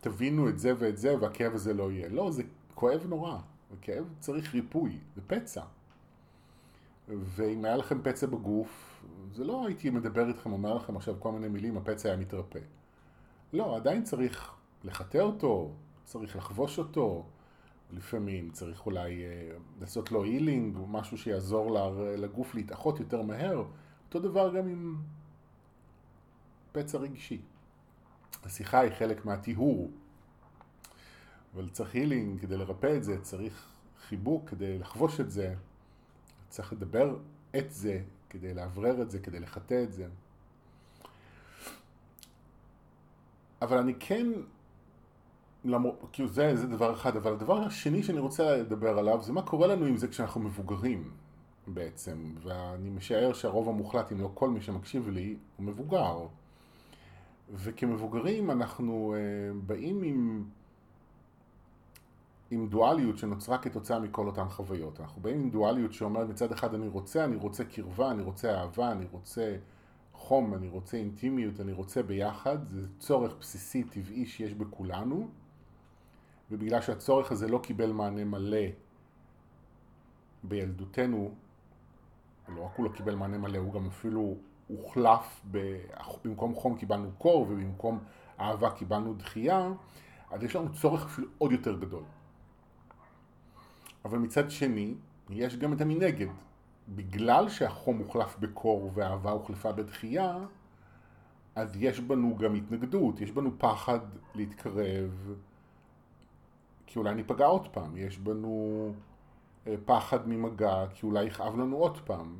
תבינו 0.00 0.48
את 0.48 0.58
זה 0.58 0.72
ואת 0.78 0.98
זה 0.98 1.18
והכאב 1.20 1.54
הזה 1.54 1.74
לא 1.74 1.92
יהיה. 1.92 2.08
לא, 2.08 2.30
זה 2.30 2.42
כואב 2.74 3.06
נורא. 3.08 3.38
הכאב 3.78 4.04
צריך 4.20 4.54
ריפוי, 4.54 4.98
זה 5.16 5.22
פצע. 5.26 5.62
ואם 7.08 7.64
היה 7.64 7.76
לכם 7.76 8.02
פצע 8.02 8.26
בגוף, 8.26 9.02
זה 9.32 9.44
לא 9.44 9.66
הייתי 9.66 9.90
מדבר 9.90 10.28
איתכם, 10.28 10.52
אומר 10.52 10.74
לכם 10.74 10.96
עכשיו 10.96 11.14
כל 11.18 11.32
מיני 11.32 11.48
מילים, 11.48 11.76
הפצע 11.76 12.08
היה 12.08 12.18
מתרפא. 12.18 12.58
לא, 13.54 13.76
עדיין 13.76 14.04
צריך 14.04 14.52
לחטא 14.84 15.18
אותו, 15.18 15.72
צריך 16.04 16.36
לחבוש 16.36 16.78
אותו, 16.78 17.26
לפעמים 17.92 18.50
צריך 18.50 18.86
אולי 18.86 19.24
אה, 19.24 19.56
לעשות 19.80 20.12
לו 20.12 20.24
הילינג, 20.24 20.78
משהו 20.88 21.18
שיעזור 21.18 21.78
לגוף 22.16 22.54
להתאחות 22.54 23.00
יותר 23.00 23.22
מהר. 23.22 23.64
אותו 24.06 24.20
דבר 24.20 24.56
גם 24.56 24.68
עם 24.68 24.96
פצע 26.72 26.98
רגשי. 26.98 27.40
השיחה 28.44 28.80
היא 28.80 28.92
חלק 28.92 29.24
מהטיהור, 29.24 29.90
אבל 31.54 31.68
צריך 31.68 31.94
הילינג 31.94 32.40
כדי 32.40 32.56
לרפא 32.56 32.96
את 32.96 33.04
זה, 33.04 33.20
צריך 33.22 33.68
חיבוק 34.08 34.48
כדי 34.50 34.78
לחבוש 34.78 35.20
את 35.20 35.30
זה, 35.30 35.54
צריך 36.48 36.72
לדבר 36.72 37.16
את 37.56 37.70
זה 37.70 38.02
כדי 38.30 38.54
לאוורר 38.54 39.02
את 39.02 39.10
זה, 39.10 39.18
כדי 39.18 39.40
לחטא 39.40 39.82
את 39.82 39.92
זה. 39.92 40.08
אבל 43.64 43.78
אני 43.78 43.94
כן, 44.00 44.26
למור, 45.64 45.96
כאילו 46.12 46.28
זה, 46.28 46.56
זה 46.56 46.66
דבר 46.66 46.92
אחד, 46.92 47.16
אבל 47.16 47.32
הדבר 47.32 47.58
השני 47.58 48.02
שאני 48.02 48.18
רוצה 48.18 48.56
לדבר 48.56 48.98
עליו 48.98 49.22
זה 49.22 49.32
מה 49.32 49.42
קורה 49.42 49.66
לנו 49.66 49.86
עם 49.86 49.96
זה 49.96 50.08
כשאנחנו 50.08 50.40
מבוגרים 50.40 51.10
בעצם, 51.66 52.34
ואני 52.42 52.90
משער 52.90 53.32
שהרוב 53.32 53.68
המוחלט, 53.68 54.12
אם 54.12 54.20
לא 54.20 54.30
כל 54.34 54.50
מי 54.50 54.60
שמקשיב 54.60 55.08
לי, 55.08 55.36
הוא 55.56 55.66
מבוגר. 55.66 56.26
וכמבוגרים 57.54 58.50
אנחנו 58.50 59.14
uh, 59.14 59.66
באים 59.66 60.02
עם 60.02 60.44
עם 62.50 62.66
דואליות 62.66 63.18
שנוצרה 63.18 63.58
כתוצאה 63.58 63.98
מכל 63.98 64.26
אותן 64.26 64.48
חוויות. 64.48 65.00
אנחנו 65.00 65.22
באים 65.22 65.40
עם 65.40 65.50
דואליות 65.50 65.92
שאומרת 65.92 66.28
מצד 66.28 66.52
אחד 66.52 66.74
אני 66.74 66.88
רוצה, 66.88 67.24
אני 67.24 67.36
רוצה 67.36 67.64
קרבה, 67.64 68.10
אני 68.10 68.22
רוצה 68.22 68.60
אהבה, 68.60 68.92
אני 68.92 69.06
רוצה 69.12 69.56
חום, 70.24 70.54
אני 70.54 70.68
רוצה 70.68 70.96
אינטימיות, 70.96 71.60
אני 71.60 71.72
רוצה 71.72 72.02
ביחד, 72.02 72.68
זה 72.68 72.88
צורך 72.98 73.34
בסיסי 73.40 73.84
טבעי 73.84 74.26
שיש 74.26 74.54
בכולנו, 74.54 75.28
ובגלל 76.50 76.80
שהצורך 76.80 77.32
הזה 77.32 77.48
לא 77.48 77.58
קיבל 77.62 77.92
מענה 77.92 78.24
מלא 78.24 78.66
בילדותנו, 80.42 81.34
לא 82.48 82.62
רק 82.62 82.76
הוא 82.76 82.84
לא 82.84 82.90
קיבל 82.90 83.14
מענה 83.14 83.38
מלא, 83.38 83.58
הוא 83.58 83.72
גם 83.72 83.86
אפילו 83.86 84.36
הוחלף, 84.68 85.40
במקום 86.24 86.54
חום 86.54 86.76
קיבלנו 86.76 87.10
קור 87.18 87.40
ובמקום 87.40 87.98
אהבה 88.40 88.70
קיבלנו 88.70 89.14
דחייה, 89.14 89.72
אז 90.30 90.42
יש 90.42 90.56
לנו 90.56 90.72
צורך 90.72 91.04
אפילו 91.04 91.28
עוד 91.38 91.52
יותר 91.52 91.78
גדול. 91.78 92.02
אבל 94.04 94.18
מצד 94.18 94.50
שני, 94.50 94.94
יש 95.30 95.56
גם 95.56 95.72
את 95.72 95.80
המנגד. 95.80 96.26
בגלל 96.88 97.48
שהחום 97.48 97.98
הוחלף 97.98 98.36
בקור 98.38 98.90
והאהבה 98.94 99.30
הוחלפה 99.30 99.72
בדחייה, 99.72 100.38
אז 101.54 101.76
יש 101.76 102.00
בנו 102.00 102.36
גם 102.36 102.54
התנגדות, 102.54 103.20
יש 103.20 103.30
בנו 103.30 103.50
פחד 103.58 103.98
להתקרב, 104.34 105.34
כי 106.86 106.98
אולי 106.98 107.14
ניפגע 107.14 107.46
עוד 107.46 107.68
פעם, 107.68 107.96
יש 107.96 108.18
בנו 108.18 108.92
אה, 109.66 109.74
פחד 109.84 110.28
ממגע, 110.28 110.84
כי 110.94 111.06
אולי 111.06 111.24
יכאב 111.24 111.56
לנו 111.56 111.76
עוד 111.76 111.98
פעם, 111.98 112.36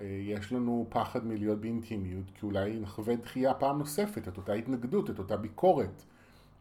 אה, 0.00 0.06
יש 0.06 0.52
לנו 0.52 0.86
פחד 0.88 1.26
מלהיות 1.26 1.60
באינטימיות, 1.60 2.24
כי 2.34 2.46
אולי 2.46 2.80
נחווה 2.80 3.16
דחייה 3.16 3.54
פעם 3.54 3.78
נוספת, 3.78 4.28
את 4.28 4.36
אותה 4.36 4.52
התנגדות, 4.52 5.10
את 5.10 5.18
אותה 5.18 5.36
ביקורת, 5.36 6.02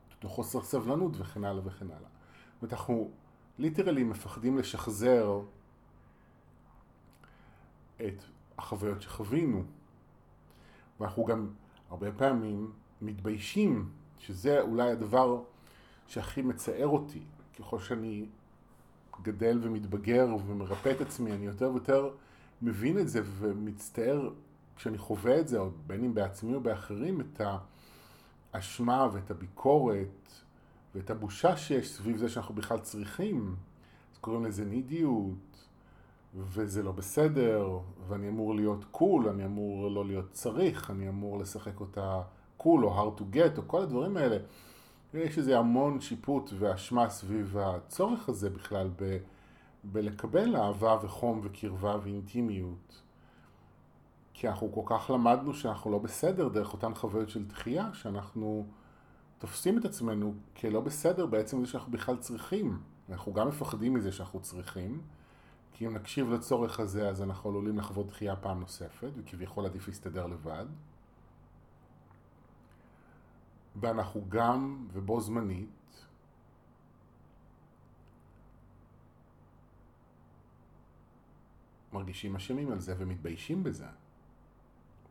את 0.08 0.14
אותו 0.14 0.30
חוסר 0.30 0.62
סבלנות 0.62 1.12
וכן 1.18 1.44
הלאה 1.44 1.62
וכן 1.66 1.86
הלאה. 1.86 1.98
זאת 2.00 2.62
אומרת, 2.62 2.74
אנחנו 2.74 3.10
ליטרלי 3.60 4.04
מפחדים 4.04 4.58
לשחזר 4.58 5.42
את 8.06 8.24
החוויות 8.58 9.02
שחווינו. 9.02 9.64
ואנחנו 11.00 11.26
גם 11.26 11.48
הרבה 11.90 12.12
פעמים 12.12 12.72
מתביישים, 13.02 13.90
שזה 14.20 14.62
אולי 14.62 14.92
הדבר 14.92 15.42
שהכי 16.08 16.42
מצער 16.42 16.88
אותי. 16.88 17.22
ככל 17.60 17.80
שאני 17.80 18.26
גדל 19.22 19.60
ומתבגר 19.62 20.28
ומרפא 20.48 20.92
את 20.92 21.02
עצמי, 21.02 21.32
אני 21.32 21.46
יותר 21.46 21.72
ויותר 21.72 22.10
מבין 22.62 23.00
את 23.00 23.10
זה 23.10 23.22
ומצטער 23.26 24.30
כשאני 24.76 24.98
חווה 24.98 25.40
את 25.40 25.48
זה, 25.48 25.60
בין 25.88 26.04
אם 26.04 26.14
בעצמי 26.14 26.54
או 26.54 26.62
באחרים, 26.62 27.22
את 27.22 27.42
האשמה 28.54 29.08
ואת 29.14 29.32
הביקורת 29.32 30.30
ואת 30.96 31.10
הבושה 31.10 31.58
שיש 31.58 31.92
סביב 31.94 32.18
זה 32.18 32.30
שאנחנו 32.30 32.56
בכלל 32.56 32.80
צריכים. 32.80 33.56
אז 34.14 34.18
קוראים 34.18 34.46
לזה 34.46 34.66
נידיות, 34.66 35.47
וזה 36.36 36.84
לא 36.84 36.92
בסדר, 36.92 37.80
ואני 38.08 38.30
אמור 38.30 38.56
להיות 38.56 38.86
קול, 38.92 39.30
אני 39.30 39.46
אמור 39.46 39.92
לא 39.92 40.06
להיות 40.06 40.32
צריך, 40.32 40.92
אני 40.92 41.10
אמור 41.10 41.40
לשחק 41.40 41.80
אותה 41.80 42.22
קול 42.58 42.86
או 42.86 43.14
hard 43.16 43.20
to 43.20 43.24
get, 43.36 43.58
או 43.58 43.62
כל 43.68 43.82
הדברים 43.82 44.18
האלה. 44.18 44.38
יש 45.14 45.38
איזה 45.38 45.58
המון 45.58 46.02
שיפוט 46.02 46.54
ואשמה 46.60 47.10
סביב 47.10 47.58
הצורך 47.58 48.30
הזה 48.30 48.50
בכלל 48.50 48.90
ב, 48.96 49.18
בלקבל 49.84 50.56
אהבה 50.56 50.98
וחום 51.02 51.42
וקרבה 51.44 51.98
ואינטימיות. 52.04 53.02
כי 54.34 54.48
אנחנו 54.48 54.72
כל 54.72 54.82
כך 54.86 55.10
למדנו 55.10 55.54
שאנחנו 55.54 55.92
לא 55.92 55.98
בסדר 55.98 56.48
דרך 56.48 56.74
אותן 56.74 56.94
חוויות 56.94 57.30
של 57.30 57.46
דחייה, 57.46 57.90
שאנחנו 57.94 58.66
תופסים 59.40 59.78
את 59.78 59.86
עצמנו 59.86 60.34
כלא 60.58 60.80
בסדר 60.80 61.26
בעצם 61.26 61.66
זה 61.66 61.72
שאנחנו 61.72 61.92
בכלל 61.92 62.18
צריכים. 62.18 62.80
אנחנו 63.10 63.34
גם 63.34 63.48
מפחדים 63.48 63.94
מזה 63.94 64.12
שאנחנו 64.12 64.40
צריכים, 64.40 65.02
כי 65.78 65.88
אם 65.88 65.94
נקשיב 65.94 66.30
לצורך 66.30 66.80
הזה 66.80 67.10
אז 67.10 67.22
אנחנו 67.22 67.50
עלולים 67.50 67.78
לחוות 67.78 68.08
דחייה 68.08 68.36
פעם 68.36 68.60
נוספת, 68.60 69.10
וכביכול 69.16 69.66
עדיף 69.66 69.88
להסתדר 69.88 70.28
לבד. 70.28 70.66
ואנחנו 73.76 74.26
גם, 74.30 74.88
ובו 74.94 75.22
זמנית, 75.22 76.06
מרגישים 81.94 82.36
אשמים 82.36 82.72
על 82.72 82.80
זה 82.80 82.96
ומתביישים 82.98 83.64
בזה. 83.64 83.88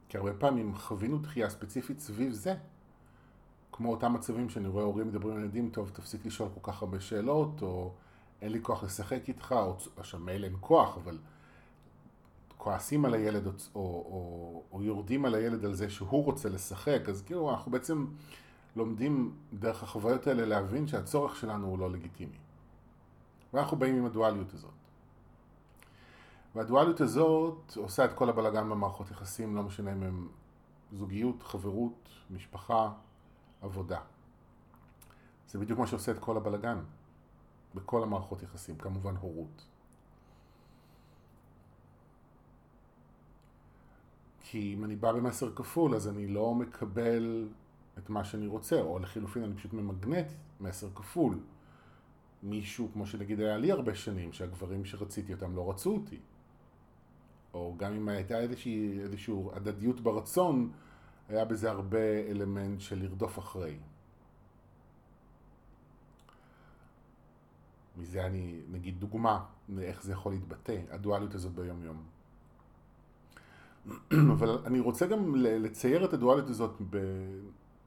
כי 0.08 0.18
הרבה 0.18 0.34
פעמים 0.34 0.74
חווינו 0.76 1.18
דחייה 1.18 1.50
ספציפית 1.50 2.00
סביב 2.00 2.32
זה. 2.32 2.54
כמו 3.72 3.90
אותם 3.90 4.12
מצבים 4.12 4.48
שאני 4.48 4.68
רואה 4.68 4.84
הורים 4.84 5.08
מדברים 5.08 5.36
על 5.36 5.42
ילדים, 5.42 5.70
טוב, 5.70 5.90
תפסיק 5.90 6.26
לשאול 6.26 6.48
כל 6.54 6.72
כך 6.72 6.82
הרבה 6.82 7.00
שאלות, 7.00 7.62
או 7.62 7.92
אין 8.42 8.52
לי 8.52 8.62
כוח 8.62 8.84
לשחק 8.84 9.28
איתך, 9.28 9.54
או 9.58 9.76
עכשיו 9.96 10.20
מילא 10.20 10.46
אין 10.46 10.56
כוח, 10.60 10.96
אבל 10.96 11.18
כועסים 12.56 13.04
על 13.04 13.14
הילד, 13.14 13.46
או, 13.46 13.52
או, 13.74 13.80
או, 13.80 14.62
או 14.72 14.82
יורדים 14.82 15.24
על 15.24 15.34
הילד 15.34 15.64
על 15.64 15.74
זה 15.74 15.90
שהוא 15.90 16.24
רוצה 16.24 16.48
לשחק, 16.48 17.00
אז 17.08 17.22
כאילו 17.22 17.50
אנחנו 17.50 17.70
בעצם 17.72 18.06
לומדים 18.76 19.34
דרך 19.52 19.82
החוויות 19.82 20.26
האלה 20.26 20.46
להבין 20.46 20.86
שהצורך 20.86 21.36
שלנו 21.36 21.66
הוא 21.66 21.78
לא 21.78 21.90
לגיטימי. 21.90 22.36
ואנחנו 23.52 23.76
באים 23.76 23.96
עם 23.96 24.06
הדואליות 24.06 24.54
הזאת. 24.54 24.70
והדואליות 26.54 27.00
הזאת 27.00 27.76
עושה 27.76 28.04
את 28.04 28.12
כל 28.12 28.28
הבלגן 28.28 28.70
במערכות 28.70 29.10
יחסים, 29.10 29.56
לא 29.56 29.62
משנה 29.62 29.92
אם 29.92 30.02
הם 30.02 30.28
זוגיות, 30.92 31.42
חברות, 31.42 32.08
משפחה, 32.30 32.92
עבודה. 33.62 34.00
זה 35.48 35.58
בדיוק 35.58 35.78
מה 35.78 35.86
שעושה 35.86 36.12
את 36.12 36.18
כל 36.18 36.36
הבלגן 36.36 36.78
בכל 37.76 38.02
המערכות 38.02 38.42
יחסים, 38.42 38.76
כמובן 38.76 39.16
הורות. 39.16 39.66
כי 44.40 44.74
אם 44.74 44.84
אני 44.84 44.96
בא 44.96 45.12
במסר 45.12 45.54
כפול 45.54 45.94
אז 45.94 46.08
אני 46.08 46.28
לא 46.28 46.54
מקבל 46.54 47.48
את 47.98 48.10
מה 48.10 48.24
שאני 48.24 48.46
רוצה, 48.46 48.80
או 48.80 48.98
לחילופין 48.98 49.44
אני 49.44 49.54
פשוט 49.54 49.72
ממגנט 49.72 50.32
מסר 50.60 50.88
כפול. 50.94 51.38
מישהו, 52.42 52.88
כמו 52.92 53.06
שנגיד 53.06 53.40
היה 53.40 53.56
לי 53.56 53.72
הרבה 53.72 53.94
שנים, 53.94 54.32
שהגברים 54.32 54.84
שרציתי 54.84 55.34
אותם 55.34 55.56
לא 55.56 55.70
רצו 55.70 55.94
אותי. 55.94 56.18
או 57.54 57.74
גם 57.76 57.92
אם 57.92 58.08
הייתה 58.08 58.40
איזושהי, 58.40 59.00
איזושהי 59.00 59.34
הדדיות 59.52 60.00
ברצון, 60.00 60.70
היה 61.28 61.44
בזה 61.44 61.70
הרבה 61.70 62.28
אלמנט 62.28 62.80
של 62.80 63.02
לרדוף 63.02 63.38
אחרי. 63.38 63.76
מזה 67.96 68.26
אני, 68.26 68.60
נגיד 68.70 69.00
דוגמה 69.00 69.44
לאיך 69.68 70.02
זה 70.02 70.12
יכול 70.12 70.32
להתבטא, 70.32 70.80
הדואליות 70.90 71.34
הזאת 71.34 71.52
ביום 71.52 71.82
יום. 71.84 72.02
אבל 74.34 74.58
אני 74.66 74.80
רוצה 74.80 75.06
גם 75.06 75.34
לצייר 75.36 76.04
את 76.04 76.12
הדואליות 76.12 76.48
הזאת 76.48 76.80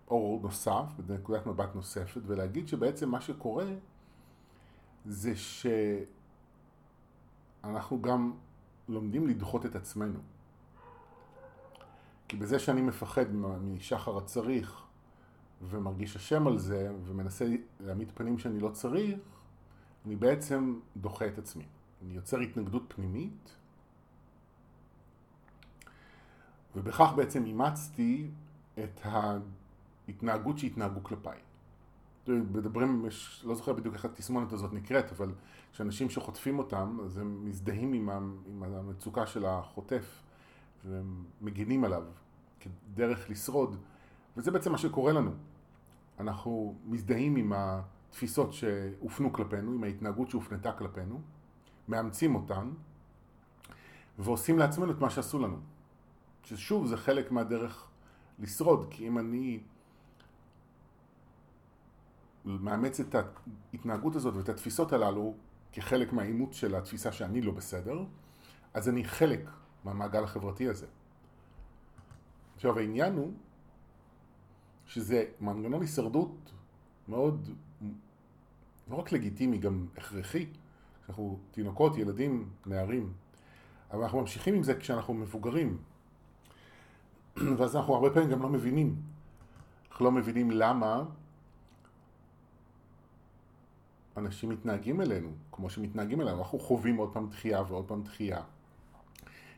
באור 0.08 0.40
נוסף, 0.44 0.86
בנקודת 1.06 1.46
מבט 1.46 1.76
נוספת, 1.76 2.22
ולהגיד 2.26 2.68
שבעצם 2.68 3.10
מה 3.10 3.22
שקורה 3.22 3.66
זה 5.06 5.34
שאנחנו 7.64 8.02
גם 8.02 8.34
לומדים 8.90 9.28
לדחות 9.28 9.66
את 9.66 9.76
עצמנו. 9.76 10.20
כי 12.28 12.38
בזה 12.38 12.60
שאני 12.60 12.82
מפחד 12.82 13.26
משחר 13.62 14.18
הצריך 14.18 14.84
ומרגיש 15.62 16.16
אשם 16.16 16.48
על 16.48 16.58
זה 16.58 16.92
ומנסה 17.06 17.46
להעמיד 17.80 18.12
פנים 18.16 18.38
שאני 18.38 18.60
לא 18.60 18.70
צריך, 18.70 19.20
אני 20.06 20.16
בעצם 20.16 20.80
דוחה 20.98 21.28
את 21.28 21.38
עצמי. 21.38 21.64
אני 22.04 22.14
יוצר 22.14 22.40
התנגדות 22.40 22.84
פנימית 22.88 23.56
ובכך 26.76 27.14
בעצם 27.16 27.46
אימצתי 27.46 28.30
את 28.84 29.00
ההתנהגות 29.04 30.58
שהתנהגו 30.58 31.04
כלפיי. 31.04 31.38
מדברים, 32.28 33.06
לא 33.44 33.56
זוכר 33.56 33.74
בדיוק 33.74 33.94
איך 33.96 34.06
התסמונת 34.06 34.54
הזאת 34.54 34.74
נקראת, 34.74 35.12
אבל 35.12 35.32
כשאנשים 35.72 36.10
שחוטפים 36.10 36.60
אותם, 36.60 36.98
אז 37.06 37.18
הם 37.18 37.46
מזדהים 37.46 37.94
עם, 37.94 38.10
עם 38.48 38.64
המצוקה 38.64 39.28
של 39.28 39.46
החוטף. 39.46 40.22
והם 40.86 41.24
מגינים 41.42 41.84
עליו 41.84 42.04
כדרך 42.60 43.30
לשרוד, 43.30 43.76
וזה 44.38 44.52
בעצם 44.52 44.72
מה 44.72 44.78
שקורה 44.78 45.14
לנו. 45.14 45.32
אנחנו 46.20 46.76
מזדהים 46.86 47.36
עם 47.36 47.54
התפיסות 48.10 48.54
שהופנו 48.54 49.34
כלפינו, 49.34 49.72
עם 49.72 49.84
ההתנהגות 49.84 50.30
שהופנתה 50.30 50.72
כלפינו, 50.72 51.22
מאמצים 51.88 52.36
אותן, 52.36 52.72
ועושים 54.20 54.60
לעצמנו 54.60 54.92
את 54.92 55.00
מה 55.00 55.10
שעשו 55.10 55.40
לנו. 55.40 55.58
ששוב, 56.44 56.88
זה 56.88 56.98
חלק 56.98 57.32
מהדרך 57.32 57.88
לשרוד, 58.40 58.88
כי 58.90 59.08
אם 59.08 59.18
אני 59.20 59.60
מאמץ 62.46 63.00
את 63.00 63.16
ההתנהגות 63.16 64.16
הזאת 64.16 64.36
ואת 64.36 64.50
התפיסות 64.50 64.94
הללו 64.94 65.36
כחלק 65.72 66.14
מהאימוץ 66.14 66.56
של 66.56 66.76
התפיסה 66.76 67.12
שאני 67.12 67.42
לא 67.42 67.52
בסדר, 67.52 68.04
אז 68.74 68.90
אני 68.90 69.04
חלק 69.04 69.50
מהמעגל 69.84 70.24
החברתי 70.24 70.70
הזה. 70.70 70.88
עכשיו 72.56 72.80
העניין 72.80 73.14
הוא 73.14 73.34
שזה 74.86 75.26
מנגנון 75.42 75.82
הישרדות 75.82 76.52
מאוד 77.08 77.50
לא 78.90 78.96
רק 78.96 79.12
לגיטימי, 79.12 79.58
גם 79.58 79.86
הכרחי. 79.98 80.46
אנחנו 81.10 81.40
תינוקות, 81.52 81.98
ילדים, 81.98 82.50
נערים. 82.66 83.14
אבל 83.92 84.04
אנחנו 84.04 84.20
ממשיכים 84.20 84.56
עם 84.56 84.64
זה 84.64 84.76
כשאנחנו 84.76 85.14
מבוגרים. 85.14 85.78
ואז 87.58 87.76
אנחנו 87.76 87.94
הרבה 87.96 88.10
פעמים 88.10 88.30
גם 88.30 88.42
לא 88.42 88.50
מבינים. 88.50 88.96
אנחנו 89.92 90.06
לא 90.06 90.12
מבינים 90.12 90.52
למה 90.52 91.04
אנשים 94.18 94.50
מתנהגים 94.50 95.02
אלינו, 95.02 95.30
כמו 95.52 95.70
שמתנהגים 95.70 96.22
אלינו. 96.22 96.38
אנחנו 96.38 96.60
חווים 96.60 96.98
עוד 96.98 97.14
פעם 97.14 97.28
דחייה 97.30 97.62
ועוד 97.68 97.86
פעם 97.88 98.04
דחייה. 98.04 98.42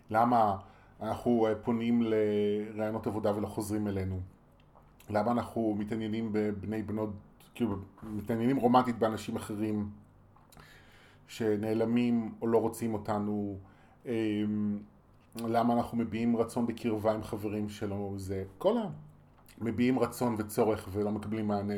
למה 0.10 0.58
אנחנו 1.02 1.48
אה, 1.48 1.56
פונים 1.56 2.04
לרעיונות 2.04 3.08
עבודה 3.08 3.36
ולא 3.36 3.48
חוזרים 3.48 3.88
אלינו? 3.88 4.20
למה 5.10 5.32
אנחנו 5.32 5.76
מתעניינים 5.80 6.30
בבני 6.32 6.84
בנות, 6.84 7.10
כאילו 7.56 7.76
מתעניינים 8.04 8.58
רומנטית 8.58 9.00
באנשים 9.00 9.36
אחרים 9.36 9.90
שנעלמים 11.28 12.34
או 12.42 12.48
לא 12.48 12.58
רוצים 12.58 12.94
אותנו? 12.94 13.58
אמ, 14.06 14.80
למה 15.36 15.74
אנחנו 15.74 15.98
מביעים 15.98 16.38
רצון 16.38 16.68
בקרבה 16.68 17.14
עם 17.14 17.24
חברים 17.24 17.70
שלנו? 17.70 18.14
זה 18.18 18.44
כל 18.58 18.78
ה... 18.78 18.82
מביעים 19.62 20.00
רצון 20.00 20.36
וצורך 20.38 20.90
ולא 20.92 21.12
מקבלים 21.12 21.48
מענה. 21.48 21.74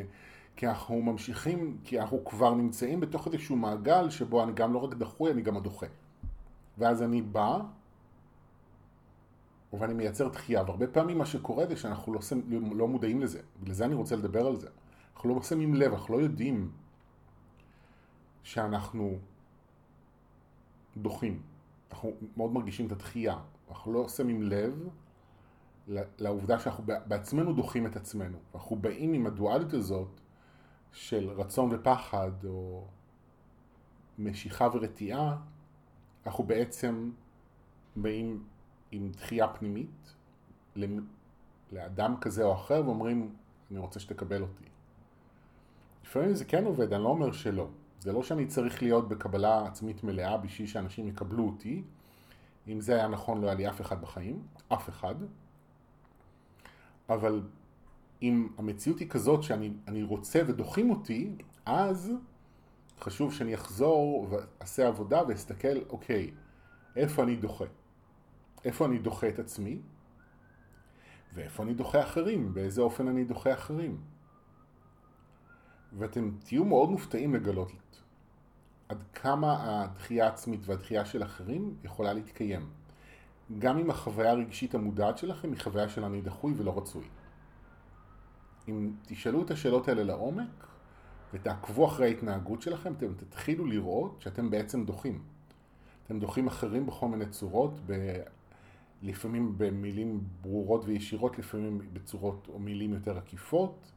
כי 0.56 0.68
אנחנו 0.68 1.02
ממשיכים, 1.02 1.78
כי 1.84 2.00
אנחנו 2.00 2.26
כבר 2.26 2.54
נמצאים 2.54 3.00
בתוך 3.00 3.28
איזשהו 3.28 3.56
מעגל 3.56 4.10
שבו 4.10 4.44
אני 4.44 4.52
גם 4.52 4.74
לא 4.74 4.78
רק 4.78 4.94
דחוי, 4.94 5.32
אני 5.32 5.42
גם 5.42 5.58
הדוחה. 5.58 5.86
ואז 6.78 7.02
אני 7.02 7.22
בא, 7.22 7.60
ואני 9.74 9.94
מייצר 9.94 10.28
דחייה, 10.28 10.64
והרבה 10.64 10.88
פעמים 10.88 11.18
מה 11.18 11.26
שקורה 11.26 11.66
זה 11.66 11.76
שאנחנו 11.76 12.14
לא, 12.14 12.20
לא 12.76 12.88
מודעים 12.88 13.22
לזה, 13.22 13.40
בגלל 13.62 13.74
זה 13.74 13.86
אני 13.86 13.96
רוצה 13.96 14.16
לדבר 14.16 14.48
על 14.48 14.56
זה. 14.56 14.68
אנחנו 15.16 15.36
לא 15.36 15.42
שמים 15.42 15.76
לב, 15.76 15.94
אנחנו 15.94 16.14
לא 16.14 16.22
יודעים 16.22 16.72
שאנחנו 18.44 19.18
דוחים. 20.98 21.42
אנחנו 21.92 22.12
מאוד 22.38 22.52
מרגישים 22.52 22.88
את 22.88 22.92
הדחייה, 22.92 23.40
אנחנו 23.70 23.94
לא 23.94 24.10
שמים 24.10 24.42
לב 24.44 24.90
לעובדה 26.18 26.60
שאנחנו 26.60 26.84
בעצמנו 26.86 27.54
דוחים 27.54 27.88
את 27.88 27.96
עצמנו. 27.96 28.38
אנחנו 28.56 28.76
באים 28.76 29.14
עם 29.14 29.28
הדואליות 29.28 29.74
הזאת 29.74 30.20
של 30.92 31.30
רצון 31.30 31.70
ופחד, 31.74 32.32
או 32.46 32.88
משיכה 34.20 34.68
ורתיעה, 34.74 35.38
אנחנו 36.26 36.44
בעצם 36.44 37.12
באים 37.96 38.44
עם 38.92 39.12
דחייה 39.12 39.48
פנימית 39.48 40.14
לאדם 41.72 42.16
כזה 42.22 42.44
או 42.44 42.54
אחר 42.54 42.82
ואומרים, 42.86 43.36
אני 43.72 43.80
רוצה 43.80 44.00
שתקבל 44.00 44.42
אותי. 44.42 44.73
לפעמים 46.14 46.36
זה 46.36 46.46
כן 46.46 46.66
עובד, 46.66 46.94
אני 46.94 47.04
לא 47.04 47.10
אומר 47.10 47.32
שלא. 47.32 47.68
זה 48.00 48.14
לא 48.14 48.24
שאני 48.24 48.46
צריך 48.46 48.82
להיות 48.82 49.10
בקבלה 49.10 49.66
עצמית 49.68 50.04
מלאה 50.04 50.38
בשביל 50.38 50.68
שאנשים 50.68 51.08
יקבלו 51.08 51.46
אותי. 51.46 51.84
אם 52.68 52.82
זה 52.82 52.96
היה 52.96 53.08
נכון, 53.08 53.42
לא 53.42 53.48
היה 53.48 53.56
לי 53.56 53.70
אף 53.70 53.82
אחד 53.82 54.02
בחיים, 54.02 54.44
אף 54.74 54.90
אחד. 54.90 55.16
אבל 57.10 57.42
אם 58.22 58.48
המציאות 58.58 59.00
היא 59.00 59.10
כזאת 59.10 59.44
שאני 59.44 60.04
רוצה 60.04 60.42
ודוחים 60.48 60.90
אותי, 60.90 61.32
אז 61.66 62.12
חשוב 63.00 63.34
שאני 63.34 63.56
אחזור 63.56 64.28
ואעשה 64.30 64.88
עבודה 64.88 65.22
ואסתכל, 65.28 65.78
אוקיי, 65.90 66.32
איפה 66.96 67.24
אני 67.24 67.36
דוחה? 67.36 67.66
איפה 68.66 68.86
אני 68.86 68.98
דוחה 68.98 69.28
את 69.28 69.40
עצמי? 69.40 69.80
ואיפה 71.34 71.64
אני 71.64 71.74
דוחה 71.74 72.04
אחרים? 72.04 72.54
באיזה 72.54 72.82
אופן 72.82 73.08
אני 73.08 73.24
דוחה 73.24 73.54
אחרים? 73.54 74.13
ואתם 75.98 76.32
תהיו 76.44 76.66
מאוד 76.66 76.90
מופתעים 76.90 77.36
לגלות 77.36 77.72
עד 78.90 79.04
כמה 79.14 79.82
הדחייה 79.84 80.26
העצמית 80.26 80.60
והדחייה 80.66 81.06
של 81.06 81.24
אחרים 81.24 81.76
יכולה 81.84 82.14
להתקיים. 82.14 82.70
גם 83.60 83.78
אם 83.78 83.90
החוויה 83.90 84.32
הרגשית 84.32 84.76
המודעת 84.76 85.18
שלכם 85.18 85.52
היא 85.52 85.62
חוויה 85.62 85.90
של 85.90 86.04
אני 86.04 86.22
דחוי 86.22 86.54
ולא 86.58 86.78
רצוי. 86.78 87.06
אם 88.68 88.92
תשאלו 89.06 89.42
את 89.42 89.52
השאלות 89.52 89.88
האלה 89.88 90.04
לעומק 90.04 90.68
ותעקבו 91.34 91.88
אחרי 91.88 92.08
ההתנהגות 92.08 92.62
שלכם, 92.62 92.94
אתם 92.94 93.14
תתחילו 93.14 93.66
לראות 93.66 94.22
שאתם 94.22 94.50
בעצם 94.50 94.86
דוחים. 94.86 95.22
אתם 96.06 96.20
דוחים 96.20 96.48
אחרים 96.48 96.86
בכל 96.86 97.08
מיני 97.08 97.26
צורות, 97.26 97.74
ב... 97.86 98.20
לפעמים 99.02 99.54
במילים 99.58 100.24
ברורות 100.42 100.86
וישירות, 100.86 101.40
לפעמים 101.40 101.82
בצורות 101.94 102.48
או 102.54 102.60
מילים 102.60 102.94
יותר 102.94 103.18
עקיפות. 103.18 103.92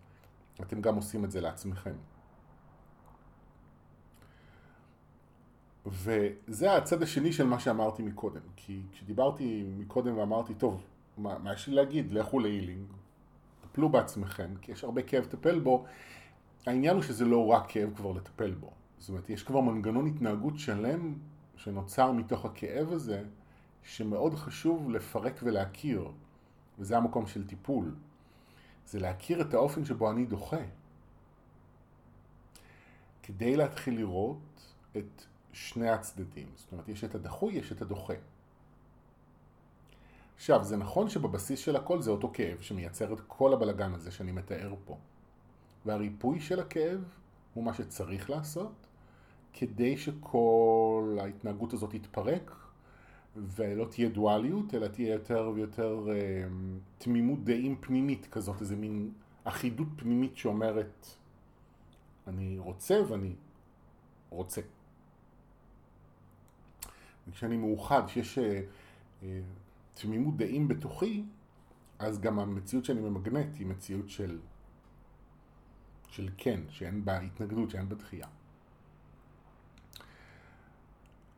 אתם 0.61 0.81
גם 0.81 0.97
עושים 0.97 1.25
את 1.25 1.31
זה 1.31 1.41
לעצמכם. 1.41 1.95
וזה 5.87 6.77
הצד 6.77 7.03
השני 7.03 7.33
של 7.33 7.47
מה 7.47 7.61
שאמרתי 7.61 8.03
מקודם. 8.03 8.41
כי 8.57 8.83
כשדיברתי 8.93 9.65
מקודם 9.79 10.19
ואמרתי, 10.19 10.55
טוב, 10.55 10.83
מה, 11.19 11.39
מה 11.39 11.53
יש 11.53 11.69
לי 11.69 11.75
להגיד? 11.75 12.13
לכו 12.13 12.41
להילינג, 12.41 12.87
טפלו 13.61 13.89
בעצמכם, 13.89 14.55
כי 14.63 14.73
יש 14.73 14.85
הרבה 14.85 15.03
כאב 15.03 15.25
לטפל 15.25 15.61
בו. 15.61 15.85
העניין 16.67 16.95
הוא 16.95 17.03
שזה 17.03 17.25
לא 17.25 17.47
רק 17.47 17.65
כאב 17.69 17.95
כבר 17.97 18.13
לטפל 18.13 18.55
בו. 18.55 18.71
זאת 18.99 19.09
אומרת, 19.09 19.31
יש 19.31 19.43
כבר 19.43 19.61
מנגנון 19.61 20.07
התנהגות 20.07 20.59
שלם 20.59 21.15
שנוצר 21.57 22.13
מתוך 22.13 22.45
הכאב 22.45 22.93
הזה, 22.93 23.23
שמאוד 23.83 24.35
חשוב 24.35 24.91
לפרק 24.91 25.41
ולהכיר, 25.43 26.09
וזה 26.79 26.97
המקום 26.97 27.27
של 27.27 27.47
טיפול. 27.47 27.95
זה 28.87 29.01
להכיר 29.01 29.41
את 29.41 29.55
האופן 29.55 29.85
שבו 29.85 30.11
אני 30.11 30.27
דוחה. 30.27 30.63
כדי 33.23 33.57
להתחיל 33.57 33.97
לראות 33.97 34.75
את 34.97 35.25
שני 35.53 35.91
הצדדים. 35.91 36.49
זאת 36.55 36.73
אומרת, 36.73 36.89
יש 36.89 37.05
את 37.05 37.15
הדחוי, 37.15 37.55
יש 37.55 37.73
את 37.73 37.83
הדוחה. 37.83 38.15
עכשיו, 40.37 40.65
זה 40.65 40.77
נכון 40.77 41.09
שבבסיס 41.09 41.61
של 41.61 41.77
הכל 41.77 42.03
זה 42.03 42.11
אותו 42.11 42.31
כאב 42.35 42.61
שמייצר 42.61 43.13
את 43.13 43.21
כל 43.27 43.53
הבלגן 43.53 43.95
הזה 43.95 44.11
שאני 44.11 44.33
מתאר 44.33 44.75
פה. 44.85 44.97
והריפוי 45.87 46.41
של 46.41 46.61
הכאב 46.61 47.01
הוא 47.55 47.65
מה 47.65 47.75
שצריך 47.75 48.31
לעשות 48.31 48.73
כדי 49.53 49.97
שכל 49.97 51.19
ההתנהגות 51.21 51.73
הזאת 51.73 51.91
תתפרק 51.91 52.66
ולא 53.37 53.85
תהיה 53.85 54.09
דואליות, 54.09 54.75
אלא 54.75 54.87
תהיה 54.87 55.13
יותר 55.13 55.53
ויותר 55.55 56.07
אה, 56.11 56.49
תמימות 56.99 57.45
דעים 57.45 57.77
פנימית 57.81 58.27
כזאת, 58.27 58.61
איזה 58.61 58.77
מין 58.77 59.11
אחידות 59.45 59.89
פנימית 59.97 60.37
שאומרת 60.37 61.07
אני 62.27 62.59
רוצה 62.59 63.01
ואני 63.09 63.35
רוצה. 64.31 64.61
וכשאני 67.29 67.57
מאוחד, 67.57 68.03
כשיש 68.07 68.39
אה, 68.39 68.61
אה, 69.23 69.41
תמימות 69.95 70.37
דעים 70.37 70.69
בתוכי, 70.69 71.25
אז 71.99 72.21
גם 72.21 72.39
המציאות 72.39 72.85
שאני 72.85 73.01
ממגנט 73.01 73.57
היא 73.59 73.67
מציאות 73.67 74.09
של, 74.09 74.39
של 76.09 76.29
כן, 76.37 76.61
שאין 76.69 77.05
בה 77.05 77.21
התנגדות, 77.21 77.71
שאין 77.71 77.89
בה 77.89 77.95
דחייה. 77.95 78.27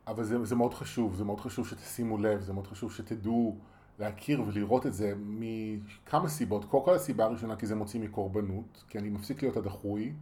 אבל 0.09 0.25
זה, 0.25 0.45
זה 0.45 0.57
מאוד 0.57 0.75
חשוב, 0.75 1.15
זה 1.15 1.25
מאוד 1.25 1.41
חשוב 1.41 1.69
שתשימו 1.69 2.19
לב, 2.19 2.41
זה 2.41 2.53
מאוד 2.53 2.67
חשוב 2.67 2.93
שתדעו 2.93 3.57
להכיר 3.99 4.43
ולראות 4.47 4.87
את 4.87 4.95
זה 4.95 5.13
מכמה 5.17 6.29
סיבות. 6.29 6.65
קודם 6.65 6.85
כל 6.85 6.95
הסיבה 6.95 7.25
הראשונה 7.25 7.57
כי 7.57 7.67
זה 7.67 7.75
מוציא 7.75 8.01
מקורבנות, 8.01 8.85
כי 8.89 8.99
אני 8.99 9.09
מפסיק 9.09 9.43
להיות 9.43 9.57
הדחוי, 9.57 10.13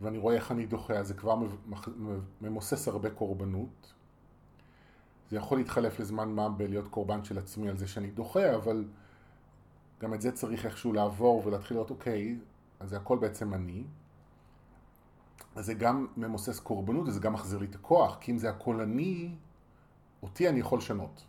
ואני 0.00 0.18
רואה 0.18 0.34
איך 0.34 0.52
אני 0.52 0.66
דוחה, 0.66 0.94
אז 0.94 1.08
זה 1.08 1.14
כבר 1.14 1.36
ממוסס 2.40 2.88
הרבה 2.88 3.10
קורבנות. 3.10 3.92
זה 5.30 5.36
יכול 5.36 5.58
להתחלף 5.58 6.00
לזמן 6.00 6.28
מה 6.28 6.48
בלהיות 6.48 6.88
קורבן 6.88 7.24
של 7.24 7.38
עצמי 7.38 7.68
על 7.68 7.76
זה 7.76 7.86
שאני 7.88 8.10
דוחה, 8.10 8.54
אבל 8.54 8.84
גם 10.00 10.14
את 10.14 10.20
זה 10.20 10.32
צריך 10.32 10.66
איכשהו 10.66 10.92
לעבור 10.92 11.46
ולהתחיל 11.46 11.76
לראות, 11.76 11.90
אוקיי, 11.90 12.38
אז 12.80 12.90
זה 12.90 12.96
הכל 12.96 13.18
בעצם 13.18 13.54
אני. 13.54 13.84
אז 15.54 15.66
זה 15.66 15.74
גם 15.74 16.06
ממוסס 16.16 16.60
קורבנות 16.60 17.08
וזה 17.08 17.20
גם 17.20 17.32
מחזיר 17.32 17.58
לי 17.58 17.66
את 17.66 17.74
הכוח, 17.74 18.16
כי 18.20 18.32
אם 18.32 18.38
זה 18.38 18.50
הכל 18.50 18.80
אני, 18.80 19.30
אותי 20.22 20.48
אני 20.48 20.60
יכול 20.60 20.78
לשנות. 20.78 21.24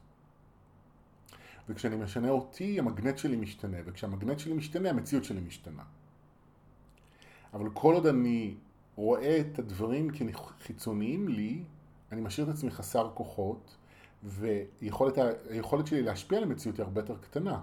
וכשאני 1.69 1.95
משנה 1.95 2.29
אותי, 2.29 2.79
המגנט 2.79 3.17
שלי 3.17 3.35
משתנה, 3.35 3.77
וכשהמגנט 3.85 4.39
שלי 4.39 4.53
משתנה, 4.53 4.89
המציאות 4.89 5.23
שלי 5.23 5.41
משתנה. 5.41 5.83
אבל 7.53 7.69
כל 7.69 7.93
עוד 7.93 8.05
אני 8.05 8.55
רואה 8.95 9.39
את 9.39 9.59
הדברים 9.59 10.09
כחיצוניים 10.59 11.27
לי, 11.27 11.63
אני 12.11 12.21
משאיר 12.21 12.49
את 12.49 12.53
עצמי 12.53 12.71
חסר 12.71 13.11
כוחות, 13.13 13.77
והיכולת 14.23 15.87
שלי 15.87 16.01
להשפיע 16.01 16.37
על 16.37 16.43
המציאות 16.43 16.77
היא 16.77 16.83
הרבה 16.83 17.01
יותר 17.01 17.17
קטנה. 17.17 17.61